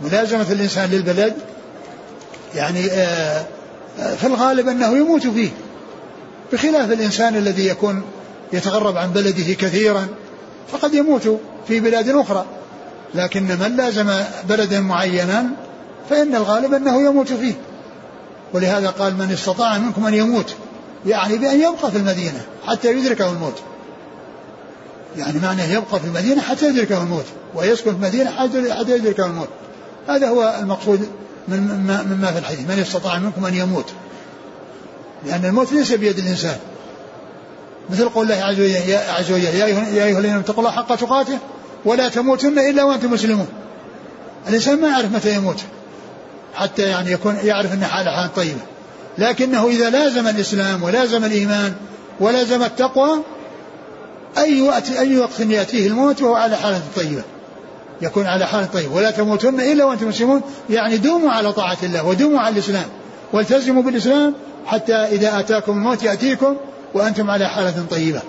[0.00, 1.34] ملازمة الإنسان للبلد
[2.54, 3.44] يعني آه،
[4.00, 5.50] آه، في الغالب أنه يموت فيه.
[6.52, 8.02] بخلاف الإنسان الذي يكون
[8.52, 10.08] يتغرب عن بلده كثيرا
[10.72, 12.44] فقد يموت في بلاد أخرى.
[13.14, 14.10] لكن من لازم
[14.48, 15.46] بلدا معينا
[16.10, 17.54] فإن الغالب أنه يموت فيه.
[18.52, 20.54] ولهذا قال من استطاع منكم أن يموت
[21.06, 23.62] يعني بأن يبقى في المدينة حتى يدركه الموت.
[25.16, 29.48] يعني معنى يبقى في المدينة حتى يدركه الموت ويسكن في المدينة حتى يدركه الموت.
[30.08, 31.08] هذا هو المقصود
[31.48, 31.60] من
[32.10, 33.92] مما في الحديث من استطاع منكم أن يموت.
[35.26, 36.56] لأن الموت ليس بيد الإنسان.
[37.90, 39.64] مثل قول الله عز وجل يا,
[40.04, 41.38] أيها الذين اتقوا الله حق تقاته
[41.84, 43.46] ولا تموتن إلا وأنتم مسلمون.
[44.48, 45.60] الإنسان ما يعرف متى يموت
[46.54, 48.60] حتى يعني يكون يعرف أن حاله حال طيبة.
[49.18, 51.74] لكنه إذا لازم الإسلام ولازم الإيمان
[52.20, 53.10] ولازم التقوى
[54.38, 57.22] أي وقت أي وقت يأتيه الموت وهو على حالة طيبة.
[58.02, 58.94] يكون على حال طيبة.
[58.94, 60.40] ولا تموتن إلا وأنتم مسلمون.
[60.70, 62.86] يعني دوموا على طاعة الله ودوموا على الإسلام.
[63.32, 64.34] والتزموا بالإسلام
[64.66, 66.56] حتى إذا أتاكم الموت يأتيكم
[66.94, 68.22] وأنتم على حالة طيبة.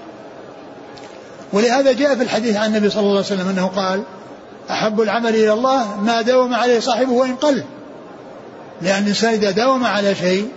[1.53, 4.03] ولهذا جاء في الحديث عن النبي صلى الله عليه وسلم أنه قال
[4.69, 7.63] أحب العمل إلى الله ما داوم عليه صاحبه وإن قل.
[8.81, 10.49] لأن الإنسان إذا داوم على شيء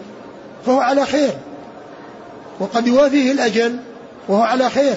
[0.66, 1.30] فهو على خير.
[2.60, 3.76] وقد يوافيه الأجل
[4.28, 4.96] وهو على خير.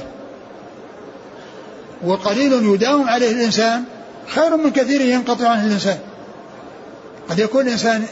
[2.05, 3.83] وقليل يداوم عليه الإنسان
[4.27, 5.99] خير من كثير ينقطع عنه الإنسان.
[7.29, 8.03] قد يكون الإنسان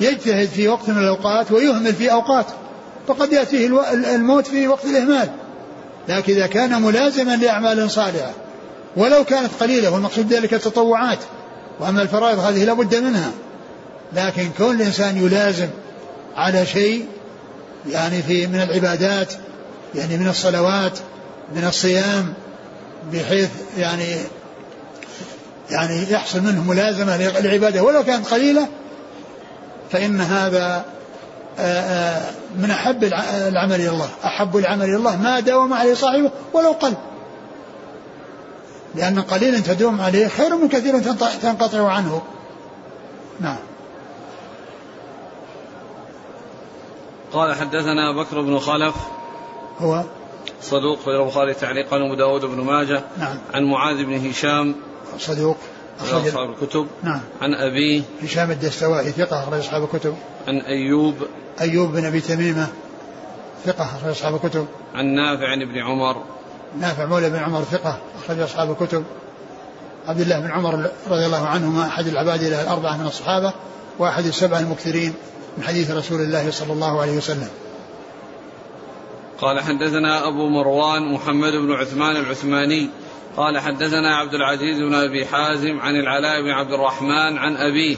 [0.00, 2.46] يجتهد في وقت من الأوقات ويهمل في أوقات.
[3.08, 3.66] فقد يأتيه
[4.14, 5.28] الموت في وقت الإهمال.
[6.08, 8.30] لكن إذا كان ملازما لأعمال صالحة
[8.96, 11.18] ولو كانت قليلة والمقصود ذلك التطوعات
[11.80, 13.30] وأما الفرائض هذه لابد منها.
[14.12, 15.68] لكن كون الإنسان يلازم
[16.36, 17.06] على شيء
[17.88, 19.32] يعني في من العبادات
[19.94, 20.98] يعني من الصلوات
[21.54, 22.34] من الصيام
[23.12, 24.16] بحيث يعني
[25.70, 28.68] يعني يحصل منه ملازمة للعبادة ولو كانت قليلة
[29.92, 30.84] فإن هذا
[32.56, 33.04] من أحب
[33.48, 34.08] العمل إلى الله.
[34.24, 36.94] أحب العمل إلى الله ما داوم عليه صاحبه ولو قل.
[38.94, 40.98] لأن قليلا تدوم عليه خير من كثير
[41.42, 42.22] تنقطع عنه.
[43.40, 43.56] نعم.
[47.32, 48.94] قال حدثنا بكر بن خلف.
[49.78, 50.02] هو؟
[50.62, 53.02] صدوق في البخاري تعليقا وابو داود بن ماجه.
[53.18, 53.38] نعم.
[53.54, 54.74] عن معاذ بن هشام.
[55.18, 55.56] صدوق.
[56.00, 56.28] أخرج.
[56.28, 56.86] أصحاب الكتب.
[57.02, 57.20] نعم.
[57.40, 58.02] عن أبيه.
[58.22, 60.14] هشام الدستوائي ثقة أخرج أصحاب الكتب.
[60.48, 61.14] عن أيوب.
[61.60, 62.68] أيوب بن أبي تميمة
[63.64, 64.66] ثقة أخرج أصحاب الكتب.
[64.94, 66.22] عن نافع عن ابن عمر.
[66.80, 69.04] نافع مولى بن عمر ثقة أخرج أصحاب الكتب.
[70.08, 73.52] عبد الله بن عمر رضي الله عنهما أحد العباد الأربعة من الصحابة
[73.98, 75.14] وأحد السبعة المكثرين
[75.58, 77.48] من حديث رسول الله صلى الله عليه وسلم.
[79.40, 82.90] قال حدثنا أبو مروان محمد بن عثمان العثماني.
[83.36, 87.96] قال حدثنا عبد العزيز بن أبي حازم عن العلاء بن عبد الرحمن عن أبيه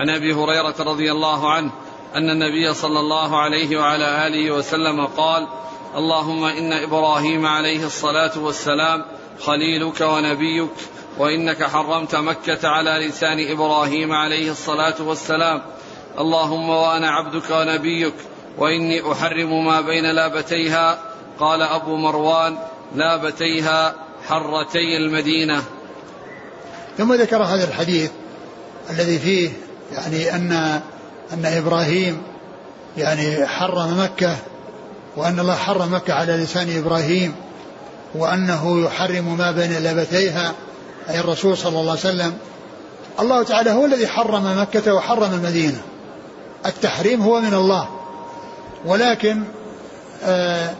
[0.00, 1.70] عن أبي هريرة رضي الله عنه
[2.14, 5.48] أن النبي صلى الله عليه وعلى آله وسلم قال
[5.96, 9.04] اللهم إن إبراهيم عليه الصلاة والسلام
[9.40, 10.70] خليلك ونبيك
[11.18, 15.62] وإنك حرمت مكة على لسان إبراهيم عليه الصلاة والسلام.
[16.18, 18.14] اللهم وأنا عبدك ونبيك
[18.58, 20.98] وإني أحرم ما بين لابتيها.
[21.40, 22.58] قال أبو مروان
[22.94, 23.94] لابتيها
[24.28, 25.62] حرتي المدينة.
[26.98, 28.10] ثم ذكر هذا الحديث
[28.90, 29.50] الذي فيه
[29.92, 30.80] يعني أن
[31.32, 32.22] أن إبراهيم
[32.96, 34.36] يعني حرم مكة
[35.16, 37.34] وأن الله حرم مكة على لسان إبراهيم
[38.14, 40.52] وأنه يحرم ما بين لابتيها
[41.10, 42.34] أي الرسول صلى الله عليه وسلم.
[43.20, 45.80] الله تعالى هو الذي حرم مكة وحرم المدينة.
[46.66, 47.88] التحريم هو من الله.
[48.84, 49.42] ولكن
[50.24, 50.70] آه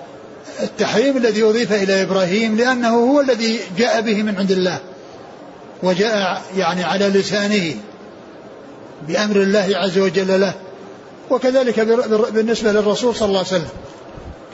[0.62, 4.78] التحريم الذي أضيف إلى إبراهيم لأنه هو الذي جاء به من عند الله
[5.82, 7.74] وجاء يعني على لسانه.
[9.08, 10.52] بأمر الله عز وجل له
[11.30, 11.80] وكذلك
[12.32, 13.68] بالنسبة للرسول صلى الله عليه وسلم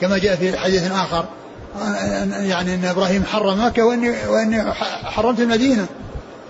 [0.01, 1.25] كما جاء في حديث آخر
[2.31, 4.73] يعني أن إبراهيم حرم مكة وإني, وإني
[5.03, 5.85] حرمت المدينة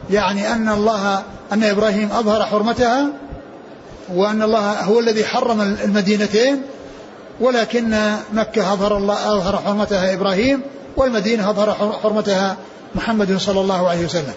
[0.10, 3.08] يعني أن الله أن إبراهيم أظهر حرمتها
[4.14, 6.62] وأن الله هو الذي حرم المدينتين
[7.40, 10.62] ولكن مكة أظهر الله أظهر حرمتها إبراهيم
[10.98, 12.58] والمدينة أظهر حرمتها
[12.96, 14.34] محمد صلى الله عليه وسلم.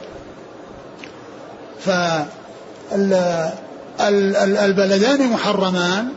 [3.98, 6.08] فالبلدان محرمان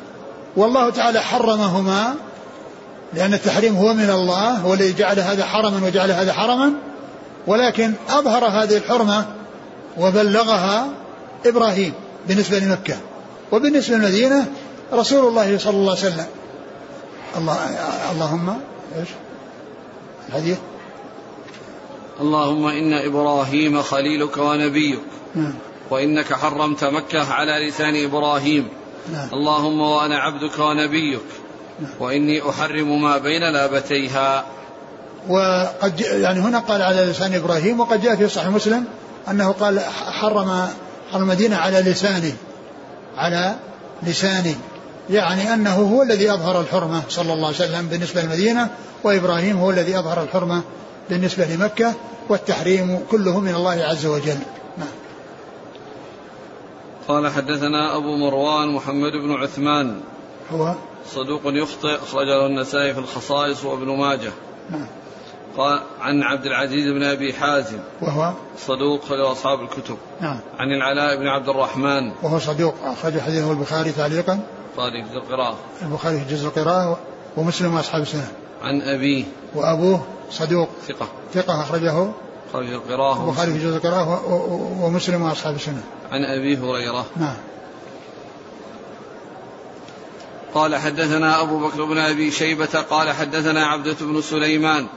[0.55, 2.15] والله تعالى حرمهما
[3.13, 6.73] لأن التحريم هو من الله هو الذي جعل هذا حرما وجعل هذا حرما
[7.47, 9.25] ولكن أظهر هذه الحرمة
[9.97, 10.87] وبلغها
[11.45, 11.93] إبراهيم
[12.27, 12.97] بالنسبة لمكة.
[13.51, 14.45] وبالنسبة للمدينة
[14.93, 16.25] رسول الله صلى الله عليه وسلم.
[17.37, 17.57] الله
[18.11, 18.49] اللهم
[18.99, 19.07] إيش؟
[20.29, 20.57] الحديث؟
[22.21, 24.99] اللهم إن إبراهيم خليلك ونبيك.
[25.35, 25.53] نعم.
[25.89, 28.67] وإنك حرمت مكة على لسان إبراهيم.
[29.13, 29.27] نعم.
[29.33, 31.21] اللهم وأنا عبدك ونبيك.
[31.79, 31.91] نعم.
[31.99, 34.45] وإني أحرم ما بين لابتيها.
[35.29, 38.85] وقد يعني هنا قال على لسان إبراهيم وقد جاء في صحيح مسلم
[39.29, 39.79] أنه قال
[40.21, 40.67] حرم
[41.15, 42.33] المدينة على لساني
[43.17, 43.55] على
[44.03, 44.55] لساني
[45.09, 48.69] يعني أنه هو الذي أظهر الحرمة صلى الله عليه وسلم بالنسبة للمدينة
[49.03, 50.61] وإبراهيم هو الذي أظهر الحرمة
[51.09, 51.93] بالنسبة لمكة
[52.29, 54.37] والتحريم كله من الله عز وجل.
[57.07, 59.99] قال حدثنا أبو مروان محمد بن عثمان.
[60.51, 60.73] هو؟
[61.09, 64.31] صدوق يخطئ أخرجه النسائي في الخصائص وابن ماجه.
[64.69, 64.87] نعم.
[65.57, 67.79] قال عن عبد العزيز بن أبي حازم.
[68.01, 69.97] وهو؟ صدوق خرج أصحاب الكتب.
[70.21, 70.39] نعم.
[70.59, 72.11] عن العلاء بن عبد الرحمن.
[72.23, 74.39] وهو صدوق أخرج حديثه البخاري تعليقا.
[74.77, 75.55] صادق في القراءة.
[75.81, 76.99] البخاري في جزء القراءة
[77.37, 78.31] ومسلم وأصحاب السنة.
[78.63, 79.23] عن أبيه.
[79.55, 80.01] وأبوه
[80.31, 80.69] صدوق.
[80.87, 81.07] ثقة.
[81.33, 82.07] ثقة أخرجه
[82.53, 83.25] خرج في القراءة.
[83.25, 84.21] البخاري في جزء القراءة
[84.81, 85.83] ومسلم وأصحاب السنة.
[86.11, 87.05] عن أبي هريرة.
[87.15, 87.35] نعم.
[90.53, 94.87] قال حدثنا أبو بكر بن أبي شيبة قال حدثنا عبدة بن سليمان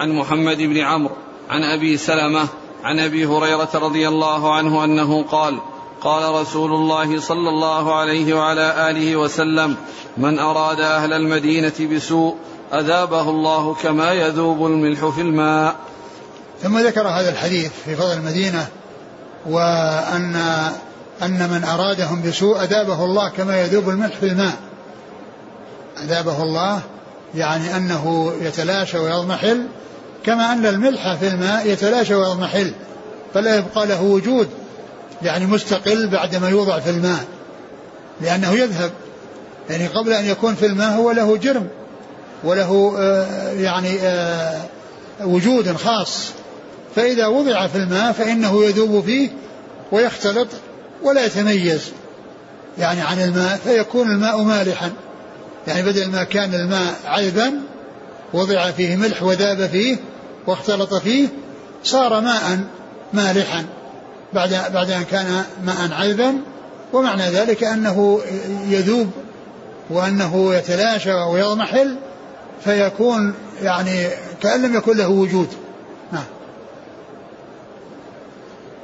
[0.00, 1.14] عن محمد بن عمرو
[1.50, 2.48] عن أبي سلمة
[2.84, 5.58] عن أبي هريرة رضي الله عنه أنه قال
[6.00, 9.76] قال رسول الله صلى الله عليه وعلى آله وسلم
[10.16, 12.36] من أراد أهل المدينة بسوء
[12.72, 15.76] أذابه الله كما يذوب الملح في الماء.
[16.62, 18.68] ثم ذكر هذا الحديث في فضل المدينة
[19.46, 20.36] وأن
[21.22, 24.56] أن من أرادهم بسوء أذابه الله كما يذوب الملح في الماء.
[26.02, 26.80] أذابه الله
[27.34, 29.66] يعني أنه يتلاشى ويضمحل
[30.24, 32.72] كما أن الملح في الماء يتلاشى ويضمحل
[33.34, 34.48] فلا يبقى له وجود
[35.22, 37.24] يعني مستقل بعدما يوضع في الماء
[38.20, 38.90] لأنه يذهب.
[39.70, 41.68] يعني قبل أن يكون في الماء هو له جرم
[42.44, 44.60] وله آه، يعني آه،
[45.20, 46.32] وجود خاص.
[46.96, 49.28] فإذا وضع في الماء فإنه يذوب فيه
[49.92, 50.48] ويختلط
[51.02, 51.82] ولا يتميز
[52.78, 54.92] يعني عن الماء فيكون الماء مالحا.
[55.66, 57.52] يعني بدل ما كان الماء عذبا
[58.32, 59.96] وضع فيه ملح وذاب فيه
[60.46, 61.28] واختلط فيه
[61.84, 62.60] صار ماء
[63.12, 63.64] مالحا.
[64.32, 66.34] بعد بعد أن كان ماء عذبا
[66.92, 68.20] ومعنى ذلك أنه
[68.68, 69.10] يذوب
[69.90, 71.96] وأنه يتلاشى ويضمحل
[72.64, 74.08] فيكون يعني
[74.42, 75.48] كأن لم يكن له وجود
[76.12, 76.24] نعم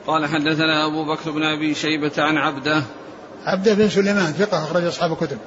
[0.07, 2.82] قال حدثنا أبو بكر بن أبي شيبة عن عبده
[3.44, 5.38] عبده بن سليمان ثقة أخرج أصحاب الكتب.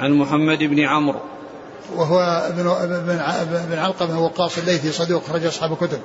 [0.00, 1.20] عن محمد بن عمرو.
[1.94, 3.18] وهو ابن بن
[3.70, 6.00] بن علقمة وقاص الليثي صدوق أخرج أصحاب الكتب.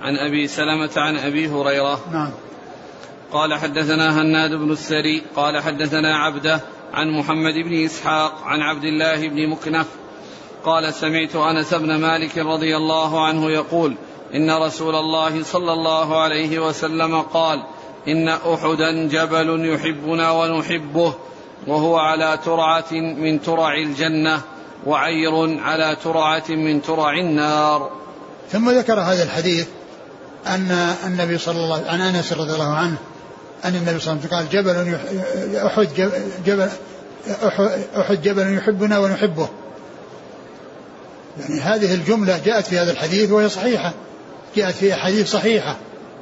[0.00, 2.00] عن أبي سلمة عن أبي هريرة.
[2.12, 2.30] نعم.
[3.32, 6.60] قال حدثنا هناد بن السري قال حدثنا عبده
[6.92, 9.86] عن محمد بن إسحاق عن عبد الله بن مكنف
[10.64, 13.96] قال سمعت أنس بن مالك رضي الله عنه يقول
[14.34, 17.62] إن رسول الله صلى الله عليه وسلم قال
[18.08, 21.14] إن أحدا جبل يحبنا ونحبه
[21.66, 24.40] وهو على ترعة من ترع الجنة
[24.86, 27.90] وعير على ترعة من ترع النار.
[28.52, 29.68] ثم ذكر هذا الحديث
[30.46, 30.70] أن
[31.06, 32.96] النبي صلى الله عن أنس رضي الله عنه
[33.64, 34.98] أن النبي صلى الله عليه وسلم قال جبل
[35.66, 35.88] أحد
[36.46, 36.68] جبل
[37.96, 39.48] أحد جبل يحبنا ونحبه.
[41.38, 43.94] يعني هذه الجملة جاءت في هذا الحديث وهي صحيحة.
[44.58, 45.76] جاءت في أحاديث صحيحة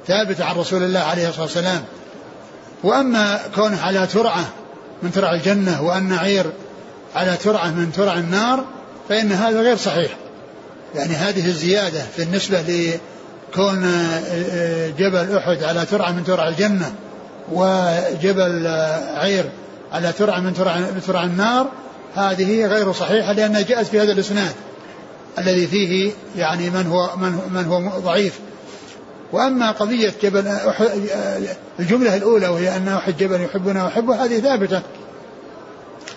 [0.06, 1.84] ثابتة عن رسول الله عليه الصلاة والسلام.
[2.82, 4.44] وأما كونه على ترعة
[5.02, 6.46] من ترع الجنة وأن عير
[7.14, 8.64] على ترعة من ترع النار
[9.08, 10.10] فإن هذا غير صحيح.
[10.94, 13.92] يعني هذه الزيادة في النسبة لكون
[14.98, 16.92] جبل أحد على ترعة من ترع الجنة
[17.52, 18.66] وجبل
[19.14, 19.44] عير
[19.92, 21.66] على ترعة من ترع, ترع النار
[22.14, 24.54] هذه غير صحيحة لأنها جاءت في هذا الإسناد.
[25.38, 28.38] الذي فيه يعني من هو من, من هو ضعيف.
[29.32, 30.58] وأما قضية جبل
[31.80, 34.82] الجملة الأولى وهي أن احد جبل يحبنا ويحبه هذه ثابتة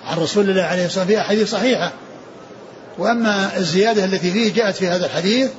[0.05, 1.91] عن رسول الله عليه الصلاة والسلام في أحاديث صحيحة.
[2.97, 5.51] وأما الزيادة التي فيه جاءت في هذا الحديث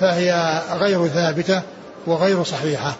[0.00, 1.62] فهي غير ثابتة
[2.06, 2.96] وغير صحيحة.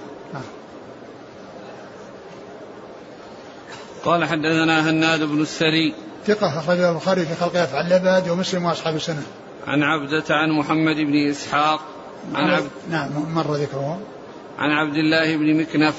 [4.05, 5.95] قال حدثنا هناد بن السري.
[6.27, 9.23] ثقة أخرجه البخاري في خلق أفعال العباد ومسلم وأصحاب السنة.
[9.67, 11.81] عن عبدة عن محمد بن إسحاق
[12.35, 13.99] عن عبد نعم مر ذكره
[14.59, 15.95] عن عبد الله بن مكنف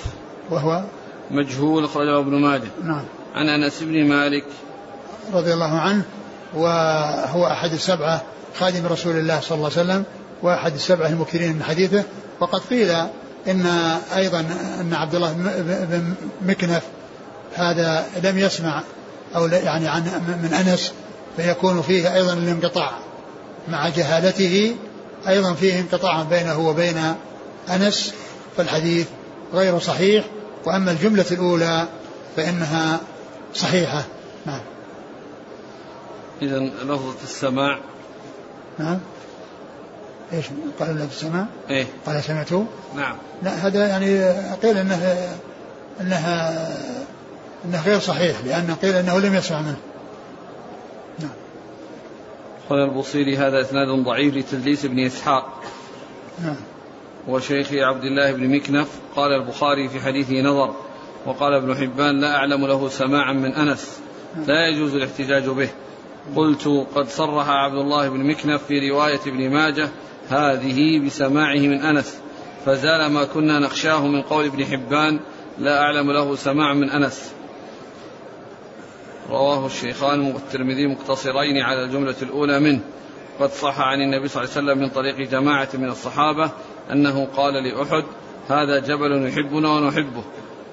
[0.49, 0.84] وهو؟
[1.32, 2.68] مجهول أخرجه ابن ماجه.
[2.84, 3.03] نعم.
[3.36, 4.45] عن أنس بن مالك.
[5.34, 6.03] رضي الله عنه
[6.53, 8.22] وهو أحد السبعة
[8.59, 10.03] خادم رسول الله صلى الله عليه وسلم
[10.43, 12.03] وأحد السبعة المكثرين من حديثه.
[12.39, 12.89] وقد قيل
[13.47, 13.66] إن
[14.16, 14.39] أيضا
[14.82, 15.34] أن عبد الله
[15.91, 16.13] بن
[16.45, 16.84] مكنف
[17.55, 18.84] هذا لم يسمع
[19.36, 20.03] أو يعني عن
[20.43, 20.93] من أنس
[21.38, 22.91] فيكون فيه أيضا الانقطاع.
[23.68, 24.76] مع جهالته
[25.28, 27.16] أيضا فيه انقطاع بينه وبين
[27.70, 28.13] أنس
[28.57, 29.07] فالحديث
[29.53, 30.26] غير صحيح
[30.66, 31.88] وأما الجملة الأولى
[32.36, 32.99] فإنها
[33.53, 34.03] صحيحة.
[34.45, 34.61] نعم.
[36.41, 37.80] إذا لفظة السماع.
[38.80, 38.99] نعم.
[40.34, 40.45] إيش
[40.80, 41.86] قال لفظة السماع؟ إيه.
[42.05, 43.16] قال سمعته؟ نعم.
[43.43, 44.30] لا هذا يعني
[44.63, 45.30] قيل انه
[46.01, 46.68] انها
[47.66, 49.78] إنه غير صحيح لأن قيل إنه لم يسمع منه.
[52.70, 55.63] قال البصيري هذا إسناد ضعيف لتدليس ابن إسحاق.
[56.43, 56.55] نعم.
[57.28, 58.88] وشيخ عبد الله بن مكنف.
[59.16, 60.74] قال البخاري في حديثه نظر
[61.26, 63.99] وقال ابن حبان لا أعلم له سماعا من أنس.
[64.47, 65.70] لا يجوز الاحتجاج به.
[66.36, 69.89] قلت قد صرح عبد الله بن مكنف في رواية ابن ماجه
[70.30, 72.20] هذه بسماعه من أنس.
[72.66, 75.20] فزال ما كنا نخشاه من قول ابن حبان
[75.59, 77.35] لا أعلم له سماعا من أنس.
[79.30, 82.80] رواه الشيخان والترمذي مقتصرين على الجملة الأولى منه.
[83.39, 86.51] قد صح عن النبي صلى الله عليه وسلم من طريق جماعة من الصحابة
[86.91, 88.03] أنه قال لأحد
[88.49, 90.23] هذا جبل يحبنا ونحبه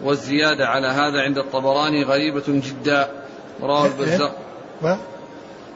[0.03, 3.09] والزيادة على هذا عند الطبراني غريبة جدا.
[3.63, 4.33] رواه البزار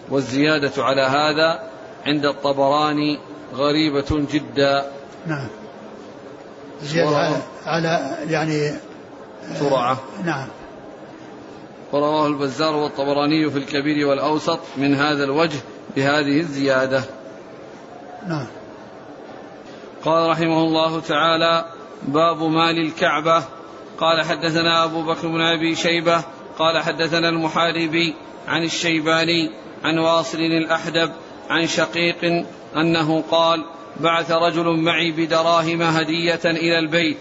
[0.08, 1.60] والزيادة على هذا
[2.06, 3.18] عند الطبراني
[3.54, 4.90] غريبة جدا.
[5.26, 5.48] نعم.
[6.82, 8.72] زيادة على, يعني
[9.54, 9.98] سرعة.
[10.24, 10.48] نعم.
[11.92, 15.58] ورواه البزار والطبراني في الكبير والأوسط من هذا الوجه
[15.96, 17.04] بهذه الزيادة.
[18.28, 18.46] نعم.
[20.04, 21.64] قال رحمه الله تعالى
[22.02, 23.44] باب مال الكعبة.
[23.98, 26.24] قال حدثنا أبو بكر بن أبي شيبة
[26.58, 28.14] قال حدثنا المحاربي
[28.48, 29.50] عن الشيباني
[29.84, 31.12] عن واصل الأحدب
[31.50, 33.64] عن شقيق أنه قال
[34.00, 37.16] بعث رجل معي بدراهم هدية إلى البيت.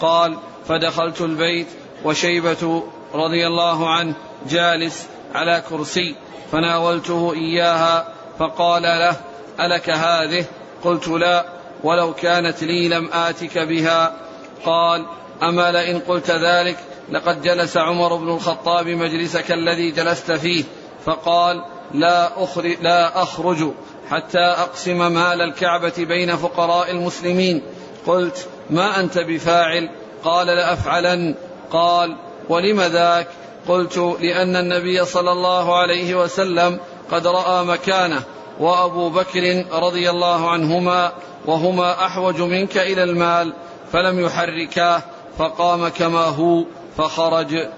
[0.00, 0.36] قال
[0.68, 1.66] فدخلت البيت
[2.04, 2.82] وشيبة
[3.14, 4.14] رضي الله عنه
[4.48, 6.14] جالس على كرسي
[6.52, 9.16] فناولته إياها فقال له
[9.60, 10.44] ألك هذه؟
[10.84, 11.44] قلت لا
[11.84, 14.16] ولو كانت لي لم آتك بها.
[14.64, 15.06] قال
[15.42, 16.76] أما لئن قلت ذلك
[17.10, 20.64] لقد جلس عمر بن الخطاب مجلسك الذي جلست فيه
[21.06, 23.72] فقال لا أخرج, لا أخرج
[24.10, 27.62] حتى أقسم مال الكعبة بين فقراء المسلمين.
[28.06, 29.90] قلت ما أنت بفاعل؟
[30.24, 31.34] قال لأفعلن.
[31.70, 32.16] قال
[32.48, 33.28] ولم ذاك؟
[33.68, 36.78] قلت لأن النبي صلى الله عليه وسلم
[37.10, 38.22] قد رأى مكانه
[38.60, 41.12] وأبو بكر رضي الله عنهما
[41.46, 43.52] وهما أحوج منك إلى المال
[43.92, 45.02] فلم يحركاه
[45.38, 46.64] فقام كما هو
[46.98, 47.68] فخرج.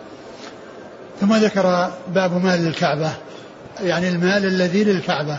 [1.21, 3.11] ثم ذكر باب مال الكعبة
[3.81, 5.39] يعني المال الذي للكعبة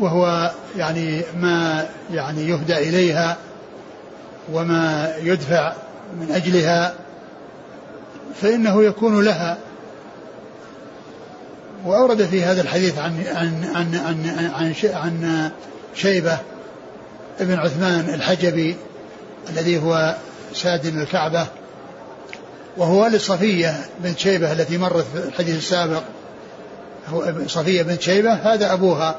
[0.00, 3.36] وهو يعني ما يعني يهدى إليها
[4.52, 5.72] وما يدفع
[6.20, 6.94] من أجلها
[8.40, 9.58] فإنه يكون لها.
[11.84, 14.74] وأورد في هذا الحديث عن عن عن عن عن,
[15.24, 15.50] عن
[15.94, 16.38] شيبة
[17.40, 18.76] ابن عثمان الحجبي
[19.50, 20.16] الذي هو
[20.54, 21.46] سادن الكعبة
[22.76, 26.02] وهو لصفية بنت شيبة التي مرت في الحديث السابق.
[27.08, 29.18] هو صفية بنت شيبة هذا أبوها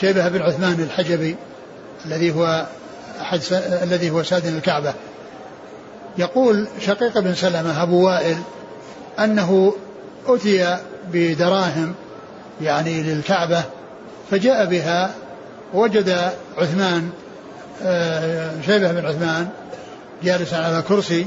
[0.00, 1.36] شيبة بن عثمان الحجبي
[2.06, 2.66] الذي هو
[3.20, 3.40] أحد
[3.82, 4.94] الذي هو سادن الكعبة.
[6.18, 8.36] يقول شقيق بن سلمة أبو وائل
[9.18, 9.74] أنه
[10.28, 10.78] أتي
[11.12, 11.94] بدراهم
[12.62, 13.62] يعني للكعبة
[14.30, 15.10] فجاء بها
[15.74, 16.18] وجد
[16.58, 17.10] عثمان
[17.82, 19.48] آه، شيبة بن عثمان
[20.22, 21.26] جالسا على كرسي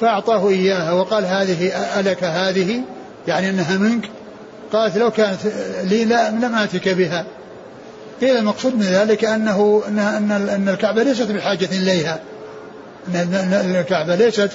[0.00, 2.80] فأعطاه إياها وقال هذه ألك هذه
[3.28, 4.10] يعني أنها منك
[4.72, 5.38] قالت لو كانت
[5.84, 7.24] لي لا لم آتك بها.
[8.20, 9.98] قيل المقصود من ذلك أنه أن
[10.30, 12.18] أن الكعبة ليست بحاجة إليها.
[13.14, 14.50] الكعبة ليست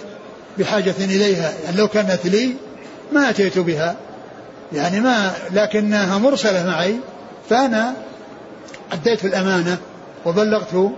[0.57, 1.53] بحاجة إليها.
[1.65, 2.55] يعني لو كانت لي
[3.11, 3.95] ما أتيت بها.
[4.73, 6.95] يعني ما لكنها مرسلة معي
[7.49, 7.93] فأنا
[8.91, 9.77] أديت الأمانة
[10.25, 10.91] وبلغت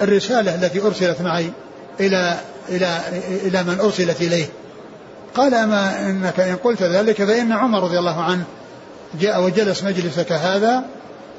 [0.00, 1.50] الرسالة التي أرسلت معي
[2.00, 2.38] إلى
[2.68, 3.00] إلى
[3.44, 4.46] إلى من أرسلت إليه.
[5.34, 8.44] قال أما إنك إن قلت ذلك فإن عمر رضي الله عنه
[9.20, 10.84] جاء وجلس مجلسك هذا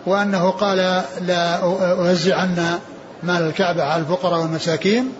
[0.05, 1.55] وأنه قال لا
[1.91, 2.79] أوزعن
[3.23, 5.11] مال الكعبة على الفقراء والمساكين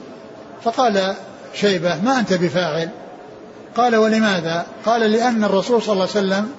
[0.64, 1.16] فقال
[1.53, 2.89] شيبة ما أنت بفاعل؟
[3.76, 6.49] قال ولماذا؟ قال لأن الرسول صلى الله عليه وسلم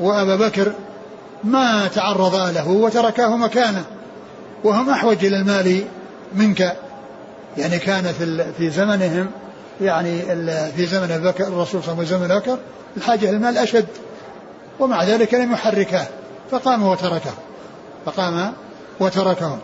[0.00, 0.72] وأبا بكر
[1.44, 3.84] ما تعرضا له وتركاه مكانه
[4.64, 5.84] وهم أحوج إلى المال
[6.34, 6.76] منك.
[7.56, 9.30] يعني كان في في زمنهم
[9.80, 10.22] يعني
[10.76, 12.58] في زمن بكر الرسول صلى الله عليه وسلم وزمن بكر
[12.96, 13.86] الحاجة المال أشد
[14.80, 16.06] ومع ذلك لم يحركه
[16.50, 17.34] فقام وتركه
[18.06, 18.52] فقام
[19.00, 19.58] وتركهم.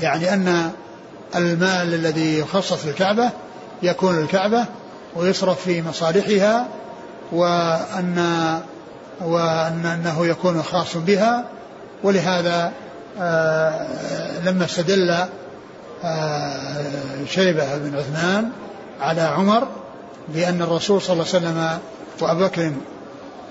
[0.00, 0.70] يعني أن
[1.36, 3.30] المال الذي يخصص للكعبة
[3.82, 4.64] يكون للكعبه
[5.16, 6.66] ويصرف في مصالحها
[7.32, 8.18] وان
[9.20, 11.44] وأن أنه يكون خاص بها
[12.02, 12.72] ولهذا
[13.20, 13.86] آه
[14.44, 15.16] لما استدل
[16.04, 16.86] آه،
[17.28, 18.48] شيبة بن عثمان
[19.00, 19.68] على عمر
[20.28, 21.78] بأن الرسول صلى الله عليه وسلم
[22.20, 22.72] وأبو بكر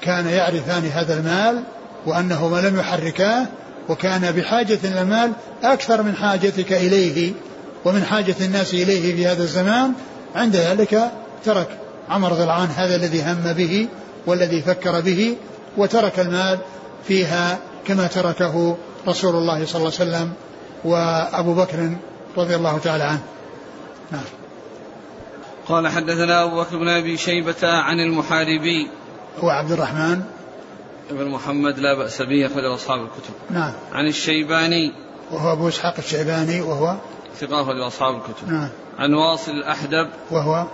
[0.01, 1.63] كان يعرفان هذا المال
[2.05, 3.45] وأنه ما لم يحركاه
[3.89, 5.31] وكان بحاجة إلى المال
[5.63, 7.33] أكثر من حاجتك إليه.
[7.85, 9.93] ومن حاجة الناس إليه في هذا الزمان
[10.35, 11.11] عند ذلك
[11.45, 11.79] ترك
[12.09, 13.87] عمر رضي الله عنه هذا الذي هم به
[14.25, 15.35] والذي فكر به
[15.77, 16.59] وترك المال
[17.07, 18.77] فيها كما تركه
[19.07, 20.33] رسول الله صلى الله عليه وسلم
[20.83, 21.95] وأبو بكر
[22.37, 23.21] رضي الله تعالى عنه.
[24.11, 24.23] نعم.
[25.67, 28.87] قال حدثنا أبو بكر بن أبي شيبة عن المحاربي.
[29.43, 30.21] هو عبد الرحمن.
[31.11, 33.33] بن محمد لا بأس به أخرج أصحاب الكتب.
[33.49, 33.73] نعم.
[33.93, 34.93] عن الشيباني.
[35.31, 36.95] وهو أبو إسحاق الشيباني وهو
[37.35, 38.51] ثقة أخرج أصحاب الكتب.
[38.51, 38.69] نعم.
[38.99, 40.09] عن واصل الأحدب.
[40.31, 40.65] وهو؟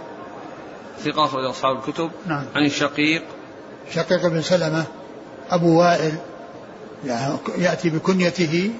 [1.00, 2.12] ثقة أخرج أصحاب الكتب.
[2.26, 2.46] نعم.
[2.56, 3.24] عن شقيق
[3.94, 4.84] شقيق بن سلمة
[5.50, 6.16] أبو وائل.
[7.06, 8.72] يعني يأتي بكنيته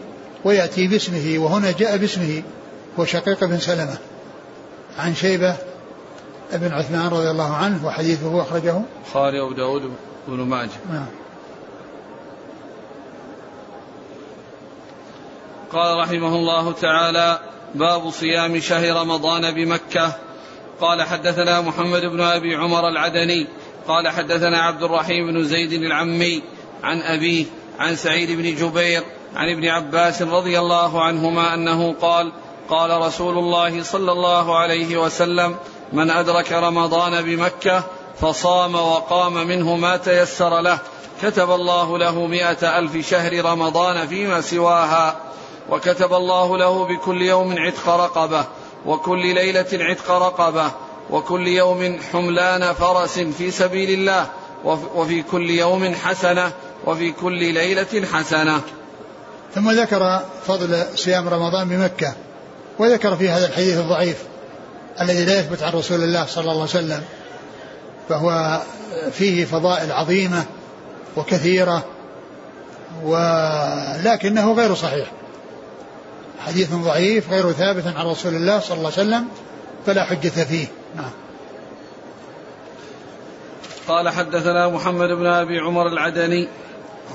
[0.44, 2.44] ويأتي باسمه وهنا جاء باسمه
[2.98, 3.98] وشقيق بن سلمة.
[5.00, 5.56] عن شيبة
[6.54, 8.82] بن عثمان رضي الله عنه وحديثه أخرجه.
[9.06, 9.92] البخاري وأبو داود
[10.28, 10.70] وابن ماجه.
[10.92, 11.06] نعم.
[15.74, 17.40] قال رحمه الله تعالى
[17.76, 20.14] باب صيام شهر رمضان بمكة.
[20.82, 23.48] قال حدثنا محمد بن أبي عمر العدني.
[23.88, 26.44] قال حدثنا عبد الرحيم بن زيد العمي
[26.84, 27.46] عن أبيه
[27.80, 29.04] عن سعيد بن جبير
[29.36, 32.32] عن ابن عباس رضي الله عنهما أنه قال
[32.70, 35.56] قال رسول الله صلى الله عليه وسلم
[35.94, 37.84] من أدرك رمضان بمكة
[38.22, 40.80] فصام وقام منه ما تيسر له.
[41.22, 45.16] كتب الله له مئة ألف شهر رمضان فيما سواها.
[45.72, 48.46] وكتب الله له بكل يوم عتق رقبة
[48.86, 50.72] وكل ليلة عتق رقبة
[51.10, 54.28] وكل يوم حملان فرس في سبيل الله
[54.96, 56.52] وفي كل يوم حسنة
[56.86, 58.62] وفي كل ليلة حسنة.
[59.56, 62.14] ثم ذكر فضل صيام رمضان بمكة
[62.80, 64.18] وذكر في هذا الحديث الضعيف
[65.02, 67.04] الذي لا يثبت عن رسول الله صلى الله عليه وسلم
[68.10, 68.62] فهو
[69.12, 70.46] فيه فضائل عظيمة
[71.18, 71.84] وكثيرة
[73.04, 75.12] ولكنه غير صحيح.
[76.46, 79.28] حديث ضعيف غير ثابت عن رسول الله صلى الله عليه وسلم
[79.86, 80.68] فلا حجة فيه.
[80.96, 81.12] نعم.
[83.88, 86.48] قال حدثنا محمد بن أبي عمر العدني.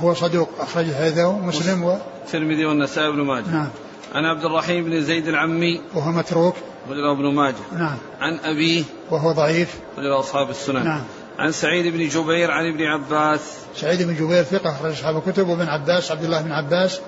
[0.01, 3.51] هو صدوق أخرج هذا مسلم و الترمذي والنسائي بن ماجه.
[3.51, 3.68] نعم.
[4.14, 5.81] عن عبد الرحيم بن زيد العمي.
[5.95, 6.55] وهو متروك.
[6.91, 7.55] رجل ابن ماجه.
[7.72, 7.97] نعم.
[8.20, 8.85] عن أبيه.
[9.11, 9.74] وهو ضعيف.
[9.99, 10.85] رجل أصحاب السنن.
[10.85, 11.03] نعم.
[11.39, 13.41] عن سعيد بن جبير عن ابن عباس.
[13.77, 17.01] سعيد بن جبير ثقة أخرج أصحاب الكتب وابن عباس عبد الله بن عباس.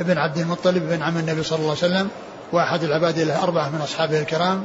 [0.00, 2.08] ابن عبد المطلب بن عم النبي صلى الله عليه وسلم
[2.52, 4.64] وأحد العباد الأربعة من أصحابه الكرام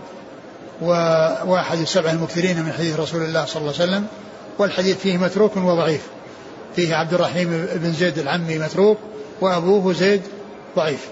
[0.82, 4.08] وواحد السبع المكثرين من حديث رسول الله صلى الله عليه وسلم.
[4.58, 6.08] والحديث فيه متروك وضعيف.
[6.76, 8.98] فيه عبد الرحيم بن زيد العمي متروك
[9.42, 10.22] وأبوه زيد
[10.76, 11.08] ضعيف.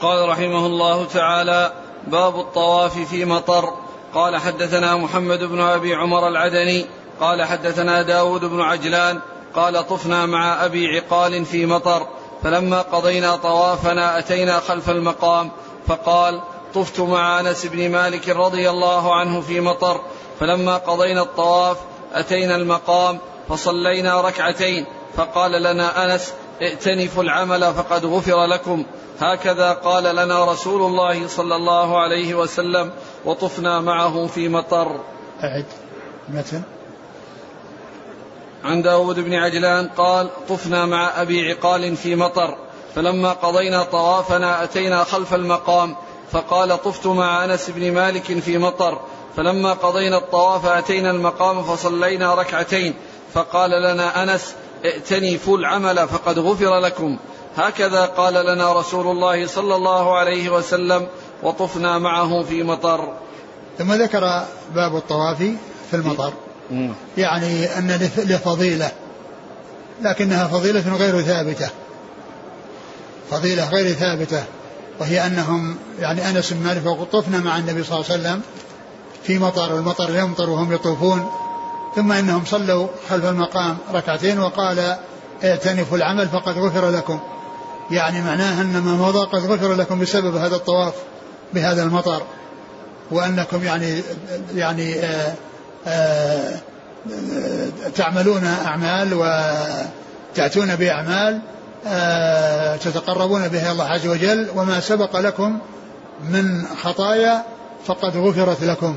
[0.00, 1.72] قال رحمه الله تعالى
[2.06, 3.64] باب الطواف في مطر.
[4.14, 6.86] قال حدثنا محمد بن أبي عمر العدني.
[7.20, 9.20] قال حدثنا داود بن عجلان.
[9.54, 12.06] قال طفنا مع أبي عقال في مطر.
[12.42, 15.50] فلما قضينا طوافنا أتينا خلف المقام
[15.86, 16.40] فقال
[16.74, 20.00] طفت مع أنس بن مالك رضي الله عنه في مطر.
[20.40, 21.76] فلما قضينا الطواف
[22.12, 23.18] أتينا المقام
[23.48, 24.86] فصلينا ركعتين.
[25.16, 26.32] فقال لنا أنس
[26.62, 28.84] ائتنفوا العمل فقد غفر لكم.
[29.20, 32.92] هكذا قال لنا رسول الله صلى الله عليه وسلم
[33.24, 35.00] وطفنا معه في مطر.
[35.42, 35.66] أعد.
[36.28, 36.62] متن؟
[38.64, 42.56] عن داود بن عجلان قال طفنا مع أبي عقال في مطر
[42.94, 45.96] فلما قضينا طوافنا أتينا خلف المقام
[46.32, 49.00] فقال طفت مع أنس بن مالك في مطر
[49.36, 52.94] فلما قضينا الطواف أتينا المقام فصلينا ركعتين
[53.34, 54.54] فقال لنا أنس
[54.84, 57.18] ائتنفوا العمل فقد غفر لكم.
[57.56, 61.06] هكذا قال لنا رسول الله صلى الله عليه وسلم
[61.42, 63.12] وطفنا معه في مطر.
[63.78, 64.20] ثم ذكر
[64.74, 65.38] باب الطواف
[65.90, 66.32] في المطر.
[67.18, 68.90] يعني أن لفضيلة
[70.02, 71.68] لكنها فضيلة غير ثابتة.
[73.30, 74.44] فضيلة غير ثابتة
[75.00, 78.40] وهي أنهم يعني أنس بن مالك وطفنا مع النبي صلى الله عليه وسلم
[79.24, 81.30] في مطر والمطر يمطر وهم يطوفون
[81.96, 84.96] ثم إنهم صلوا خلف المقام ركعتين وقال
[85.44, 87.20] اعتنفوا العمل فقد غفر لكم.
[87.90, 90.94] يعني معناه أن ما مضى قد غفر لكم بسبب هذا الطواف
[91.54, 92.22] بهذا المطر
[93.10, 94.02] وأنكم يعني
[94.54, 95.34] يعني آه،
[97.94, 101.40] تعملون أعمال وتأتون بأعمال
[101.86, 105.58] آه، تتقربون بها الله عز وجل وما سبق لكم
[106.30, 107.42] من خطايا
[107.86, 108.96] فقد غفرت لكم.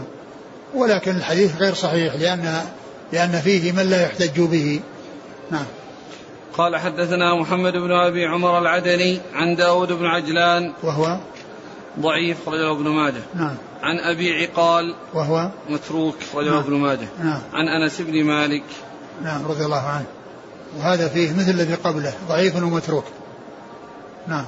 [0.75, 2.61] ولكن الحديث غير صحيح لأن
[3.13, 4.79] لأن فيه من لا يحتج به.
[5.51, 5.65] نعم.
[6.57, 11.17] قال حدثنا محمد بن أبي عمر العدني عن داود بن عجلان وهو؟
[11.99, 13.21] ضعيف رجل ابن ماجه.
[13.35, 13.55] نعم.
[13.83, 16.57] عن أبي عقال وهو؟ متروك رجل نعم.
[16.57, 17.07] ابن ماجه.
[17.23, 17.41] نعم.
[17.53, 18.63] عن أنس بن مالك.
[19.23, 20.05] نعم رضي الله عنه.
[20.77, 23.05] وهذا فيه مثل الذي قبله ضعيف ومتروك.
[24.27, 24.45] نعم.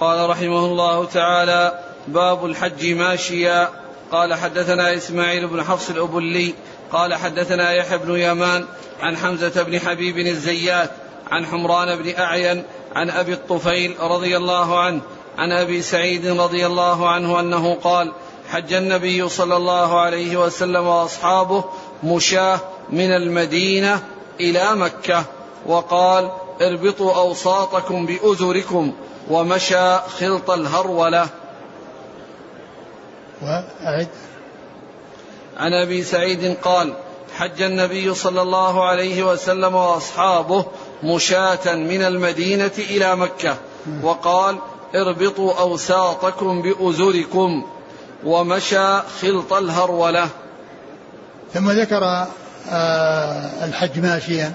[0.00, 3.68] قال رحمه الله تعالى باب الحج ماشيا.
[4.12, 6.54] قال حدثنا إسماعيل بن حفص الأبلي.
[6.92, 8.64] قال حدثنا يحيى بن يمان
[9.00, 10.90] عن حمزة بن حبيب الزيات
[11.30, 12.62] عن حمران بن أعين
[12.94, 15.00] عن أبي الطفيل رضي الله عنه
[15.38, 18.12] عن أبي سعيد رضي الله عنه أنه قال
[18.48, 21.64] حج النبي صلى الله عليه وسلم وأصحابه
[22.04, 22.60] مشاة
[22.90, 24.02] من المدينة
[24.40, 25.24] إلى مكة
[25.66, 26.30] وقال
[26.62, 28.92] اربطوا أوساطكم بازركم
[29.30, 31.28] ومشى خلط الهرولة.
[33.42, 34.08] وأعد.
[35.56, 36.94] عن أبي سعيد قال
[37.36, 40.64] حج النبي صلى الله عليه وسلم وأصحابه
[41.02, 43.56] مشاة من المدينة إلى مكة
[44.02, 44.58] وقال
[44.94, 47.64] اربطوا أوساطكم بأزركم
[48.24, 50.28] ومشى خلط الهرولة.
[51.54, 52.26] ثم ذكر
[52.70, 54.52] آه الحج ماشيا.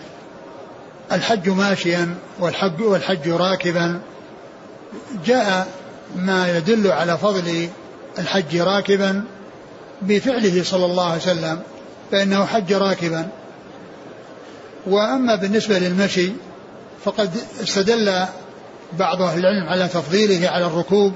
[1.12, 4.00] الحج ماشيا والحج, والحج راكبا.
[5.26, 5.68] جاء
[6.16, 7.70] ما يدل على فضل
[8.20, 9.24] الحج راكبا
[10.02, 11.62] بفعله صلى الله عليه وسلم
[12.12, 13.28] فإنه حج راكبا.
[14.88, 16.32] وأما بالنسبة للمشي
[17.06, 18.26] فقد استدل
[18.94, 21.14] بعض أهل العلم على تفضيله على الركوب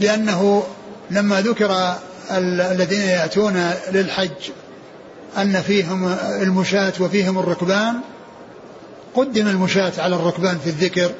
[0.00, 0.62] لأنه
[1.10, 1.94] لما ذكر
[2.30, 4.50] الذين يأتون للحج
[5.38, 8.00] أن فيهم المشاة وفيهم الركبان
[9.14, 11.10] قدم المشاة على الركبان في الذكر.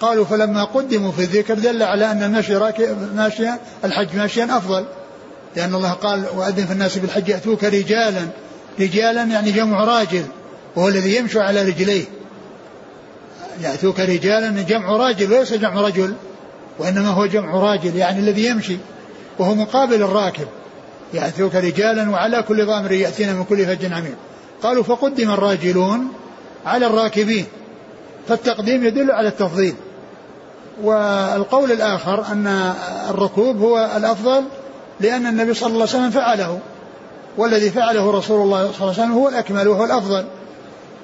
[0.00, 2.58] قالوا فلما قدموا في الذكر دل على أن المشي
[3.14, 4.84] ماشيا الحج ماشيا أفضل.
[5.56, 8.28] لأن الله قال وأذن في الناس بالحج يأتوك رجالا.
[8.80, 10.24] رجالا يعني جمع راجل
[10.76, 12.04] وهو الذي يمشي على رجليه.
[13.60, 16.14] يأتوك رجالا جمع راجل وليس جمع رجل
[16.78, 18.76] وإنما هو جمع راجل يعني الذي يمشي
[19.38, 20.46] وهو مقابل الراكب.
[21.14, 24.16] يأتوك رجالا وعلى كل ضامر يأتينا من كل فج عميق.
[24.62, 26.08] قالوا فقدم الراجلون
[26.66, 27.46] على الراكبين.
[28.28, 29.74] فالتقديم يدل على التفضيل.
[30.82, 32.74] والقول الآخر أن
[33.10, 34.42] الركوب هو الأفضل
[35.00, 36.58] لأن النبي صلى الله عليه وسلم فعله.
[37.36, 40.24] والذي فعله رسول الله صلى الله عليه وسلم هو الأكمل وهو الأفضل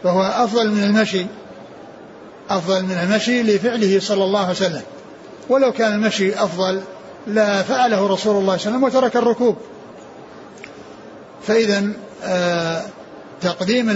[0.05, 1.26] فهو أفضل من المشي.
[2.57, 4.82] أفضل من المشي لفعله صلى الله عليه وسلم.
[5.48, 6.80] ولو كان المشي أفضل
[7.26, 9.57] لا فعله رسول الله صلى الله عليه وسلم وترك الركوب.
[11.46, 11.88] فإذا
[12.24, 12.82] آه
[13.40, 13.90] تقديم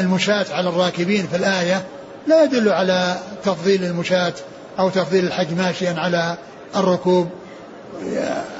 [0.00, 1.86] المشاة على الراكبين في الآية
[2.26, 4.34] لا يدل على تفضيل المشاة
[4.78, 6.36] أو تفضيل الحج ماشيا على
[6.76, 7.28] الركوب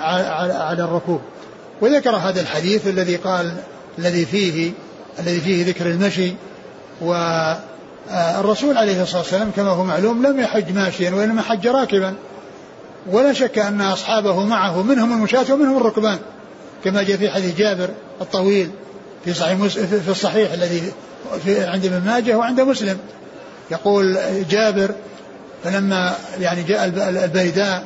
[0.01, 1.20] على الركوب.
[1.80, 3.57] وذكر هذا الحديث الذي قال
[3.99, 4.72] الذي فيه
[5.18, 6.32] الذي فيه ذكر المشي
[8.11, 12.14] والرسول عليه الصلاة والسلام كما هو معلوم لم يحج ماشيا وإنما حج راكبا.
[13.11, 16.18] ولا شك أن أصحابه معه منهم المشاة ومنهم الركبان.
[16.84, 17.88] كما جاء في حديث جابر
[18.20, 18.70] الطويل
[19.24, 19.66] في صحيح
[20.05, 20.92] في الصحيح الذي
[21.44, 22.98] في عند ابن ماجه وعند مسلم.
[23.70, 24.18] يقول
[24.50, 24.90] جابر
[25.64, 26.84] فلما يعني جاء
[27.24, 27.84] البيداء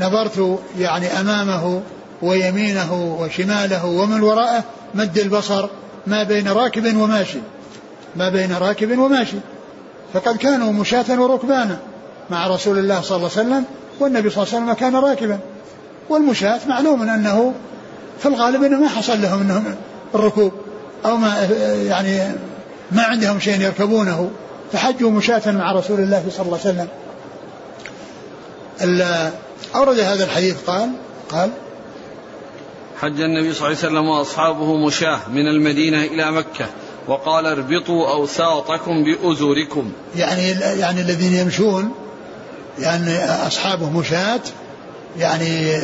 [0.00, 1.82] نظرت يعني أمامه
[2.22, 5.68] ويمينه وشماله ومن وراءه مد البصر
[6.06, 7.38] ما بين راكب وماشي.
[8.16, 9.36] ما بين راكب وماشي.
[10.14, 11.78] فقد كانوا مشاة وركبانا
[12.30, 13.64] مع رسول الله صلى الله عليه وسلم
[14.00, 15.38] والنبي صلى الله عليه وسلم كان راكبا.
[16.08, 17.54] والمشاة معلوم أنه
[18.18, 19.74] في الغالب أنه ما حصل لهم أنهم
[20.14, 20.52] الركوب
[21.04, 21.48] أو ما
[21.86, 22.32] يعني
[22.92, 24.30] ما عندهم شيء يركبونه.
[24.72, 26.88] فحجوا مشاة مع رسول الله صلى الله عليه وسلم.
[29.74, 30.90] أورد هذا الحديث قال
[31.28, 31.50] قال
[33.00, 36.66] حج النبي صلى الله عليه وسلم وأصحابه مشاة من المدينة إلى مكة.
[37.08, 39.92] وقال اربطوا أوساطكم بأزوركم.
[40.16, 41.92] يعني يعني الذين يمشون
[42.78, 44.40] يعني أصحابه مشاة
[45.18, 45.76] يعني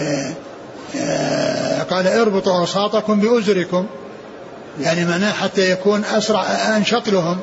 [0.97, 3.87] آه، قال اربطوا أوساطكم بأزركم.
[4.81, 6.43] يعني معناه حتى يكون أسرع
[6.77, 7.39] انشط لهم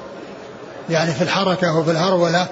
[0.89, 2.47] يعني في الحركة وفي الهرولة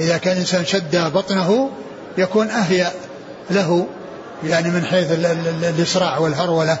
[0.00, 1.70] إذا كان الانسان شد بطنه
[2.18, 2.90] يكون أهيأ
[3.50, 3.86] له
[4.44, 5.06] يعني من حيث
[5.62, 6.78] الإسراع والهرولة.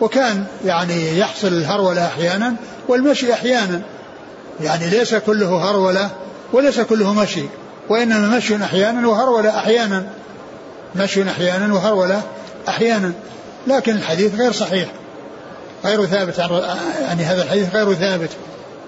[0.00, 2.54] وكان يعني يحصل الهرولة أحيانا
[2.88, 3.82] والمشي أحيانا.
[4.60, 6.10] يعني ليس كله هرولة
[6.52, 7.44] وليس كله مشي
[7.88, 10.06] وإنما مشي أحيانا وهرولة أحيانا.
[10.96, 12.22] مشي أحيانا وهرولة
[12.68, 13.12] أحيانا.
[13.66, 14.88] لكن الحديث غير صحيح
[15.84, 16.38] غير ثابت
[17.00, 18.30] يعني هذا الحديث غير ثابت.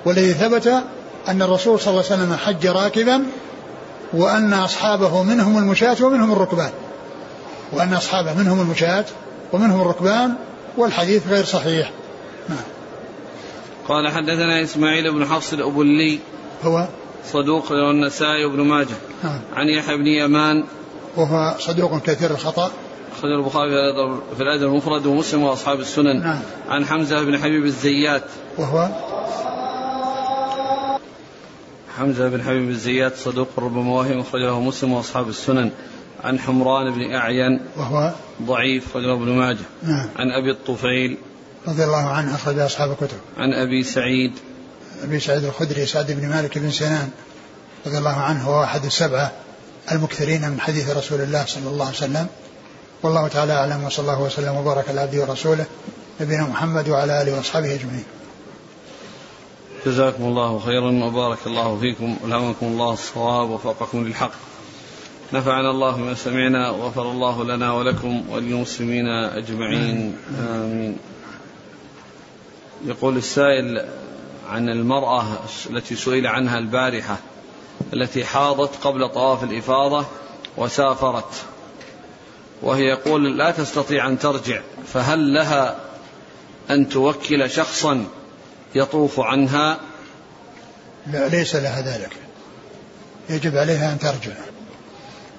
[0.04, 0.82] والذي ثبت
[1.28, 3.22] أن الرسول صلى الله عليه وسلم حج راكبا
[4.12, 6.70] وأن أصحابه منهم المشاة ومنهم الركبان.
[7.72, 9.04] وأن أصحابه منهم المشاة
[9.52, 10.34] ومنهم الركبان
[10.76, 11.90] والحديث غير صحيح.
[12.48, 12.58] نعم.
[13.88, 16.18] قال حدثنا إسماعيل بن حفص الأبلي.
[16.64, 16.86] هو؟
[17.32, 18.96] صدوق والنسائي وابن ماجه.
[19.24, 19.40] نعم.
[19.54, 20.64] عن يحيى بن يمان.
[21.16, 22.70] وهو صدوق كثير الخطأ.
[23.18, 23.70] أخرج البخاري
[24.36, 26.20] في الأدب المفرد ومسلم وأصحاب السنن.
[26.20, 26.40] نعم.
[26.68, 28.24] عن حمزة بن حبيب الزيات.
[28.58, 28.88] وهو؟
[31.98, 35.70] حمزة بن حبيب الزيات صدوق ربما وهم أخرجه مسلم وأصحاب السنن.
[36.24, 38.12] عن حمران بن أعين وهو
[38.42, 39.64] ضعيف رجل ابن ماجه.
[39.82, 40.08] نعم.
[40.16, 41.16] عن أبي الطفيل
[41.68, 43.18] رضي الله عنه أخرج أصحاب الكتب.
[43.38, 44.32] عن أبي سعيد.
[45.02, 47.10] أبي سعيد الخدري سعد بن مالك بن سنان
[47.86, 49.32] رضي الله عنه هو أحد السبعة
[49.92, 52.26] المكثرين من حديث رسول الله صلى الله عليه وسلم.
[53.02, 55.64] والله تعالى أعلم وصلى الله وسلم وبارك على عبده ورسوله
[56.20, 58.04] نبينا محمد وعلى آله وأصحابه أجمعين.
[59.86, 64.32] جزاكم الله خيرا وبارك الله فيكم ألهمكم الله الصواب ووفقكم للحق.
[65.32, 70.16] نفعنا الله بما سمعنا وغفر الله لنا ولكم وللمسلمين أجمعين.
[70.50, 70.96] آمين.
[72.84, 73.86] يقول السائل
[74.48, 75.24] عن المرأة
[75.70, 77.18] التي سئل عنها البارحة
[77.92, 80.06] التي حاضت قبل طواف الإفاضة
[80.56, 81.44] وسافرت
[82.62, 84.60] وهي يقول لا تستطيع أن ترجع
[84.92, 85.76] فهل لها
[86.70, 88.04] أن توكل شخصا
[88.74, 89.78] يطوف عنها؟
[91.12, 92.16] لا ليس لها ذلك.
[93.30, 94.32] يجب عليها أن ترجع.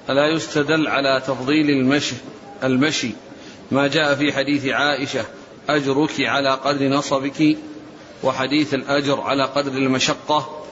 [0.09, 2.15] ألا يستدل على تفضيل المشي
[2.63, 3.11] المشي؟
[3.71, 5.25] ما جاء في حديث عائشة
[5.69, 7.57] أجرك على قدر نصبك
[8.23, 10.63] وحديث الأجر على قدر المشقة.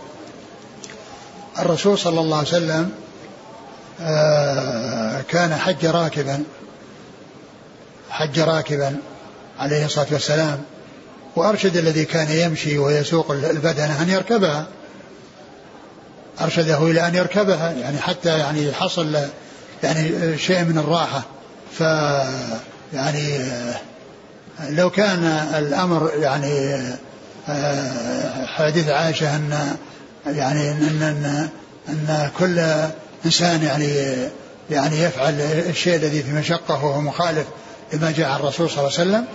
[1.60, 2.92] الرسول صلى الله عليه وسلم
[4.02, 6.44] آه، كان حج راكبا
[8.10, 8.98] حج راكبا
[9.60, 10.64] عليه الصلاة والسلام
[11.36, 14.68] وأرشد الذي كان يمشي ويسوق البدنة أن يركبها.
[16.42, 19.18] أرشده إلى أن يركبها يعني حتى يعني حصل
[19.84, 21.22] يعني شيء من الراحة.
[21.78, 21.82] ف
[22.94, 23.40] يعني
[24.70, 25.24] لو كان
[25.58, 26.78] الأمر يعني
[28.46, 29.76] حديث عائشة أن
[30.28, 31.50] يعني أن, أن,
[31.90, 32.60] أن كل
[33.26, 34.16] إنسان يعني
[34.70, 37.46] يعني يفعل الشيء الذي في مشقة وهو مخالف
[37.94, 39.26] لما جاء عن الرسول صلى الله عليه وسلم.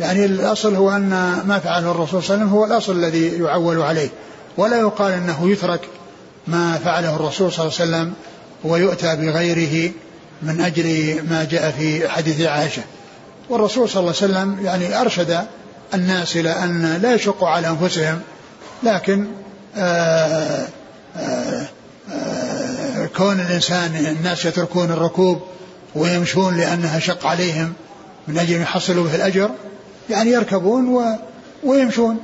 [0.00, 1.08] يعني الأصل هو أن
[1.46, 4.08] ما فعله الرسول صلى الله عليه وسلم هو الأصل الذي يعول عليه.
[4.56, 5.80] ولا يقال أنه يترك
[6.46, 8.14] ما فعله الرسول صلى الله عليه وسلم
[8.64, 9.92] ويؤتى بغيره
[10.42, 12.82] من أجل ما جاء في حديث عائشة.
[13.48, 15.46] والرسول صلى الله عليه وسلم يعني أرشد
[15.94, 18.20] الناس إلى أن لا يشقوا على أنفسهم
[18.82, 19.26] لكن
[19.76, 20.66] آآ
[21.16, 21.66] آآ
[22.12, 25.42] آآ كون الإنسان الناس يتركون الركوب
[25.94, 27.72] ويمشون لأنها شق عليهم
[28.28, 29.50] من أجل يحصلوا به الأجر
[30.10, 31.18] يعني يركبون و
[31.64, 32.18] ويمشون.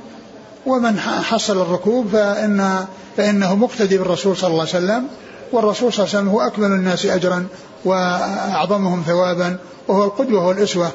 [0.65, 2.85] ومن حصل الركوب فإن
[3.17, 5.07] فإنه مقتدي بالرسول صلى الله عليه وسلم
[5.51, 7.47] والرسول صلى الله عليه وسلم هو أكمل الناس أجرا
[7.85, 9.57] وأعظمهم ثوابا
[9.87, 10.91] وهو القدوة والأسوة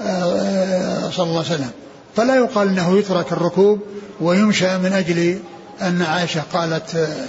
[0.00, 1.70] آه، صلى الله عليه وسلم.
[2.16, 3.80] فلا يقال أنه يترك الركوب
[4.20, 5.38] ويمشى من أجل
[5.82, 7.26] أن عائشة قالت آه،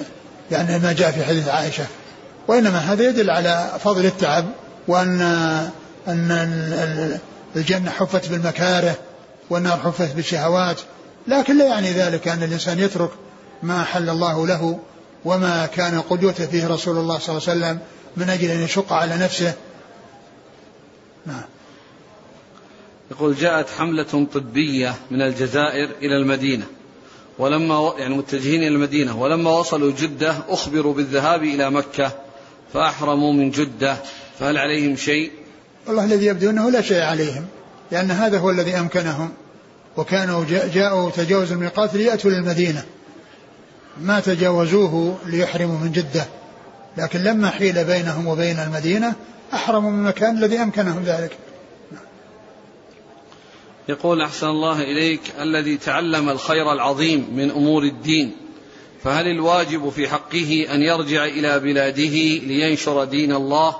[0.52, 1.86] يعني ما جاء في حديث عائشة.
[2.48, 4.46] وإنما هذا يدل على فضل التعب
[4.88, 5.22] وأن
[6.08, 7.20] أن
[7.56, 8.96] الجنة حفت بالمكاره
[9.50, 10.80] والنار حفت بالشهوات
[11.28, 13.12] لكن لا يعني ذلك أن الإنسان يترك
[13.64, 14.80] ما حل الله له
[15.26, 17.80] وما كان قدوته فيه رسول الله صلى الله عليه وسلم
[18.18, 19.54] من أجل أن يشق على نفسه.
[21.26, 21.44] نعم.
[23.12, 26.66] يقول جاءت حملة طبية من الجزائر إلى المدينة
[27.38, 32.12] ولما يعني متجهين إلى المدينة ولما وصلوا جدة أخبروا بالذهاب إلى مكة
[32.74, 33.98] فأحرموا من جدة
[34.40, 35.32] فهل عليهم شيء؟
[35.88, 37.46] والله الذي يبدو أنه لا شيء عليهم
[37.92, 39.34] لأن هذا هو الذي أمكنهم.
[39.98, 42.86] وكانوا جاءوا تجاوزوا الميقات ليأتوا للمدينة.
[44.02, 46.26] ما تجاوزوه ليحرموا من جدة.
[46.98, 49.14] لكن لما حيل بينهم وبين المدينة
[49.54, 51.38] أحرموا من المكان الذي أمكنهم ذلك.
[53.89, 58.32] يقول أحسن الله إليك الذي تعلم الخير العظيم من أمور الدين
[59.04, 62.16] فهل الواجب في حقه أن يرجع إلى بلاده
[62.48, 63.76] لينشر دين الله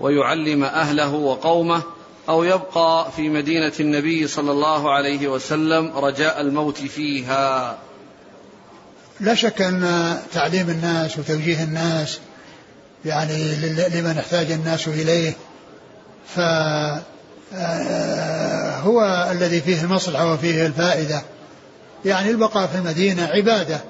[0.00, 1.82] ويعلم أهله وقومه
[2.28, 7.78] أو يبقى في مدينة النبي صلى الله عليه وسلم رجاء الموت فيها.
[9.20, 12.18] لا شك أن تعليم الناس وتوجيه الناس
[13.04, 13.54] يعني
[13.88, 15.32] لمن احتاج الناس إليه
[16.34, 16.40] ف
[17.54, 21.22] آه، هو الذي فيه المصلحة وفيه الفائدة.
[22.04, 23.80] يعني البقاء في المدينة عبادة.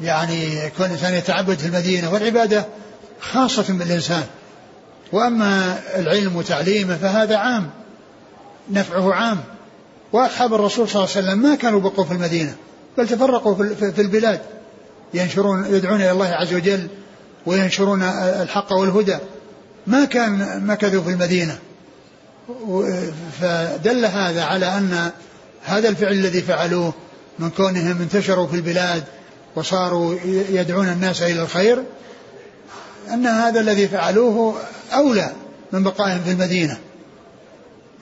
[0.00, 2.66] يعني كل إنسان يتعبد في المدينة والعبادة
[3.20, 4.24] خاصة بالإنسان.
[5.12, 7.70] وأما العلم وتعليمه فهذا عام
[8.70, 9.38] نفعه عام.
[10.12, 12.54] وأصحاب الرسول صلى الله عليه وسلم ما كانوا بقوا في المدينة
[12.98, 14.40] بل تفرقوا في البلاد.
[15.14, 16.88] ينشرون يدعون إلى الله عز وجل
[17.46, 18.02] وينشرون
[18.42, 19.18] الحق والهدى.
[19.86, 21.58] ما كان مكثوا في المدينة.
[23.40, 25.10] فدل هذا على أن
[25.64, 26.92] هذا الفعل الذي فعلوه
[27.38, 29.04] من كونهم انتشروا في البلاد
[29.56, 30.14] وصاروا
[30.50, 31.82] يدعون الناس إلى الخير
[33.12, 34.54] أن هذا الذي فعلوه
[34.92, 35.32] أولى
[35.72, 36.78] من بقائهم في المدينة.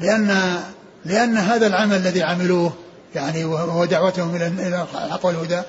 [0.01, 0.57] لأن
[1.05, 2.73] لأن هذا العمل الذي عملوه
[3.15, 5.61] يعني وهو دعوتهم إلى الحق والهدى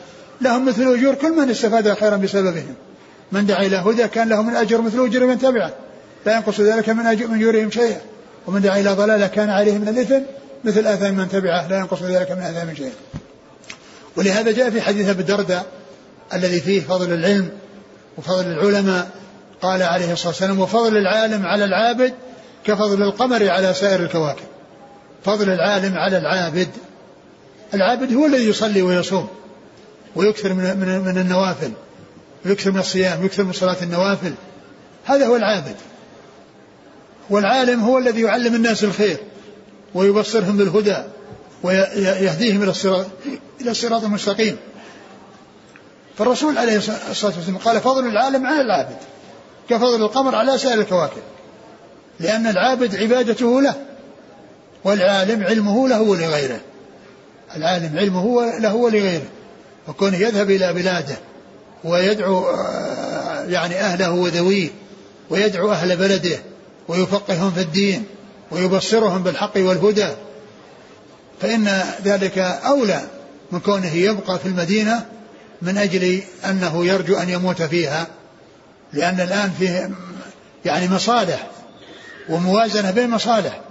[0.41, 2.75] لهم مثل أجور كل من استفاد خيرا بسببهم.
[3.31, 5.73] من دعا إلى هدى كان له من أجر مثل أجر من تبعه.
[6.25, 8.01] لا ينقص ذلك من أجر من أجورهم شيئا.
[8.47, 10.19] ومن دعا إلى ضلالة كان عليه من الإثم
[10.63, 11.67] مثل آثام من تبعه.
[11.67, 12.93] لا ينقص ذلك من آثام شيئا.
[14.15, 15.65] ولهذا جاء في حديث أبي الدرداء
[16.33, 17.49] الذي فيه فضل العلم
[18.17, 19.09] وفضل العلماء
[19.61, 22.13] قال عليه الصلاة والسلام وفضل العالم على العابد
[22.65, 24.45] كفضل القمر على سائر الكواكب.
[25.25, 26.67] فضل العالم على العابد.
[27.73, 29.27] العابد هو الذي يصلي ويصوم
[30.15, 31.71] ويكثر من, من, من النوافل
[32.45, 34.33] ويكثر من الصيام ويكثر من صلاة النوافل.
[35.05, 35.75] هذا هو العابد.
[37.29, 39.17] والعالم هو الذي يعلم الناس الخير
[39.93, 40.97] ويبصرهم بالهدى
[41.63, 43.05] ويهديهم إلى الصراط
[43.61, 44.57] إلى الصراط المستقيم.
[46.17, 48.97] فالرسول عليه الصلاة والسلام قال فضل العالم على العابد.
[49.69, 51.21] كفضل القمر على سائر الكواكب.
[52.19, 53.75] لأن العابد عبادته له
[54.83, 56.59] والعالم علمه له ولغيره.
[57.55, 59.29] العالم علمه له ولغيره.
[59.87, 61.17] وكونه يذهب إلى بلاده
[61.83, 64.69] ويدعو آه، يعني أهله وذويه
[65.29, 66.39] ويدعو أهل بلده
[66.87, 68.03] ويفقههم في الدين
[68.51, 70.07] ويبصرهم بالحق والهدى
[71.41, 73.01] فإن ذلك أولى
[73.51, 75.05] من كونه يبقى في المدينة
[75.61, 78.07] من أجل أنه يرجو أن يموت فيها
[78.93, 79.91] لأن الآن فيه
[80.65, 81.47] يعني مصالح
[82.29, 83.61] وموازنة بين مصالح.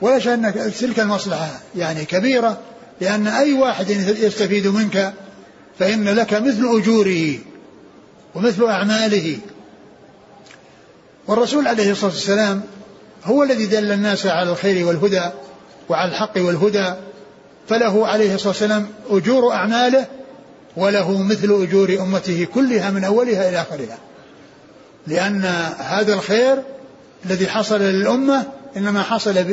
[0.00, 2.58] ولا أن تلك المصلحة يعني كبيرة
[3.00, 5.12] لأن أي واحد يستفيد منك
[5.78, 7.38] فإن لك مثل أجوره
[8.34, 9.38] ومثل أعماله.
[11.26, 12.62] والرسول عليه الصلاة والسلام
[13.24, 15.30] هو الذي دل الناس على الخير والهدى
[15.88, 16.94] وعلى الحق والهدى.
[17.68, 20.06] فله عليه الصلاة والسلام أجور أعماله
[20.76, 23.98] وله مثل أجور أمته كلها من أولها إلى آخرها.
[25.08, 25.44] لأن
[25.78, 26.62] هذا الخير
[27.26, 28.46] الذي حصل للأمة
[28.76, 29.44] إنما حصل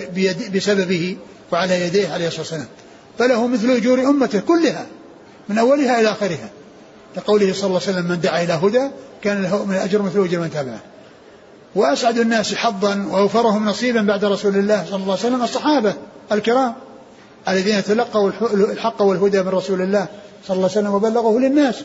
[0.53, 1.17] بسببه
[1.51, 2.67] وعلى يديه عليه الصلاة والسلام.
[3.19, 4.85] فله مثل أجور أمته كلها
[5.49, 6.49] من أولها إلى آخرها.
[7.17, 8.89] لقوله صلى الله عليه وسلم من دعا إلى هدى
[9.21, 10.79] كان له من الأجر مثل أجر من تبعه
[11.75, 15.93] وأسعد الناس حظا وأوفرهم نصيبا بعد رسول الله صلى الله عليه وسلم الصحابة
[16.31, 16.73] الكرام
[17.47, 20.07] الذين تلقوا الحق والهدى من رسول الله
[20.47, 21.75] صلى الله عليه وسلم وبلغه للناس.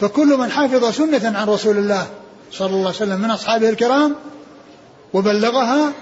[0.00, 2.06] فكل من حفظ سنة عن رسول الله
[2.52, 4.14] صلى الله عليه وسلم من أصحابه الكرام
[5.12, 5.92] وبلغها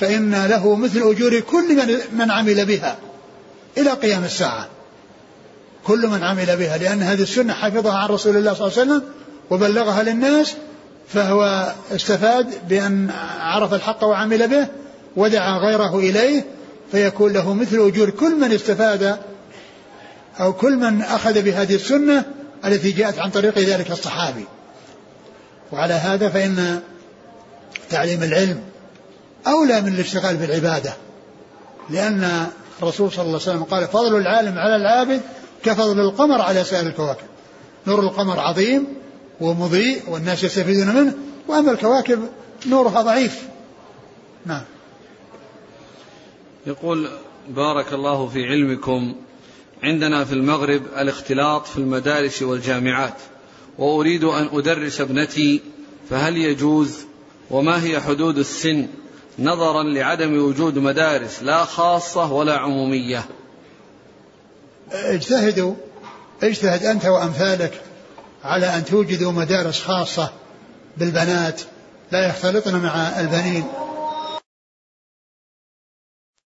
[0.00, 2.96] فإن له مثل أجور كل من, من عمل بها
[3.78, 4.68] إلى قيام الساعة.
[5.84, 9.02] كل من عمل بها لأن هذه السنة حفظها عن رسول الله صلى الله عليه وسلم
[9.50, 10.54] وبلغها للناس
[11.08, 14.66] فهو استفاد بأن عرف الحق وعمل به
[15.16, 16.44] ودعا غيره إليه
[16.92, 19.18] فيكون له مثل أجور كل من استفاد
[20.40, 22.24] أو كل من أخذ بهذه السنة
[22.64, 24.44] التي جاءت عن طريق ذلك الصحابي.
[25.72, 26.80] وعلى هذا فإن
[27.90, 28.62] تعليم العلم
[29.46, 30.92] أولى من الاشتغال بالعبادة.
[31.90, 32.46] لأن
[32.82, 35.20] الرسول صلى الله عليه وسلم قال فضل العالم على العابد
[35.64, 37.26] كفضل القمر على سائر الكواكب.
[37.86, 38.86] نور القمر عظيم
[39.40, 41.14] ومضيء والناس يستفيدون منه
[41.48, 42.28] وأما الكواكب
[42.66, 43.42] نورها ضعيف.
[44.46, 44.62] نعم.
[46.66, 47.08] يقول
[47.48, 49.14] بارك الله في علمكم
[49.82, 53.14] عندنا في المغرب الاختلاط في المدارس والجامعات.
[53.78, 55.60] وأريد أن أدرس ابنتي
[56.10, 56.96] فهل يجوز؟
[57.50, 58.86] وما هي حدود السن؟
[59.38, 63.24] نظرا لعدم وجود مدارس لا خاصة ولا عمومية.
[64.92, 65.74] اجتهدوا.
[66.42, 67.80] اجتهد أنت وأمثالك
[68.44, 70.32] على أن توجدوا مدارس خاصة
[70.96, 71.60] بالبنات.
[72.12, 73.64] لا يختلطن مع البنين.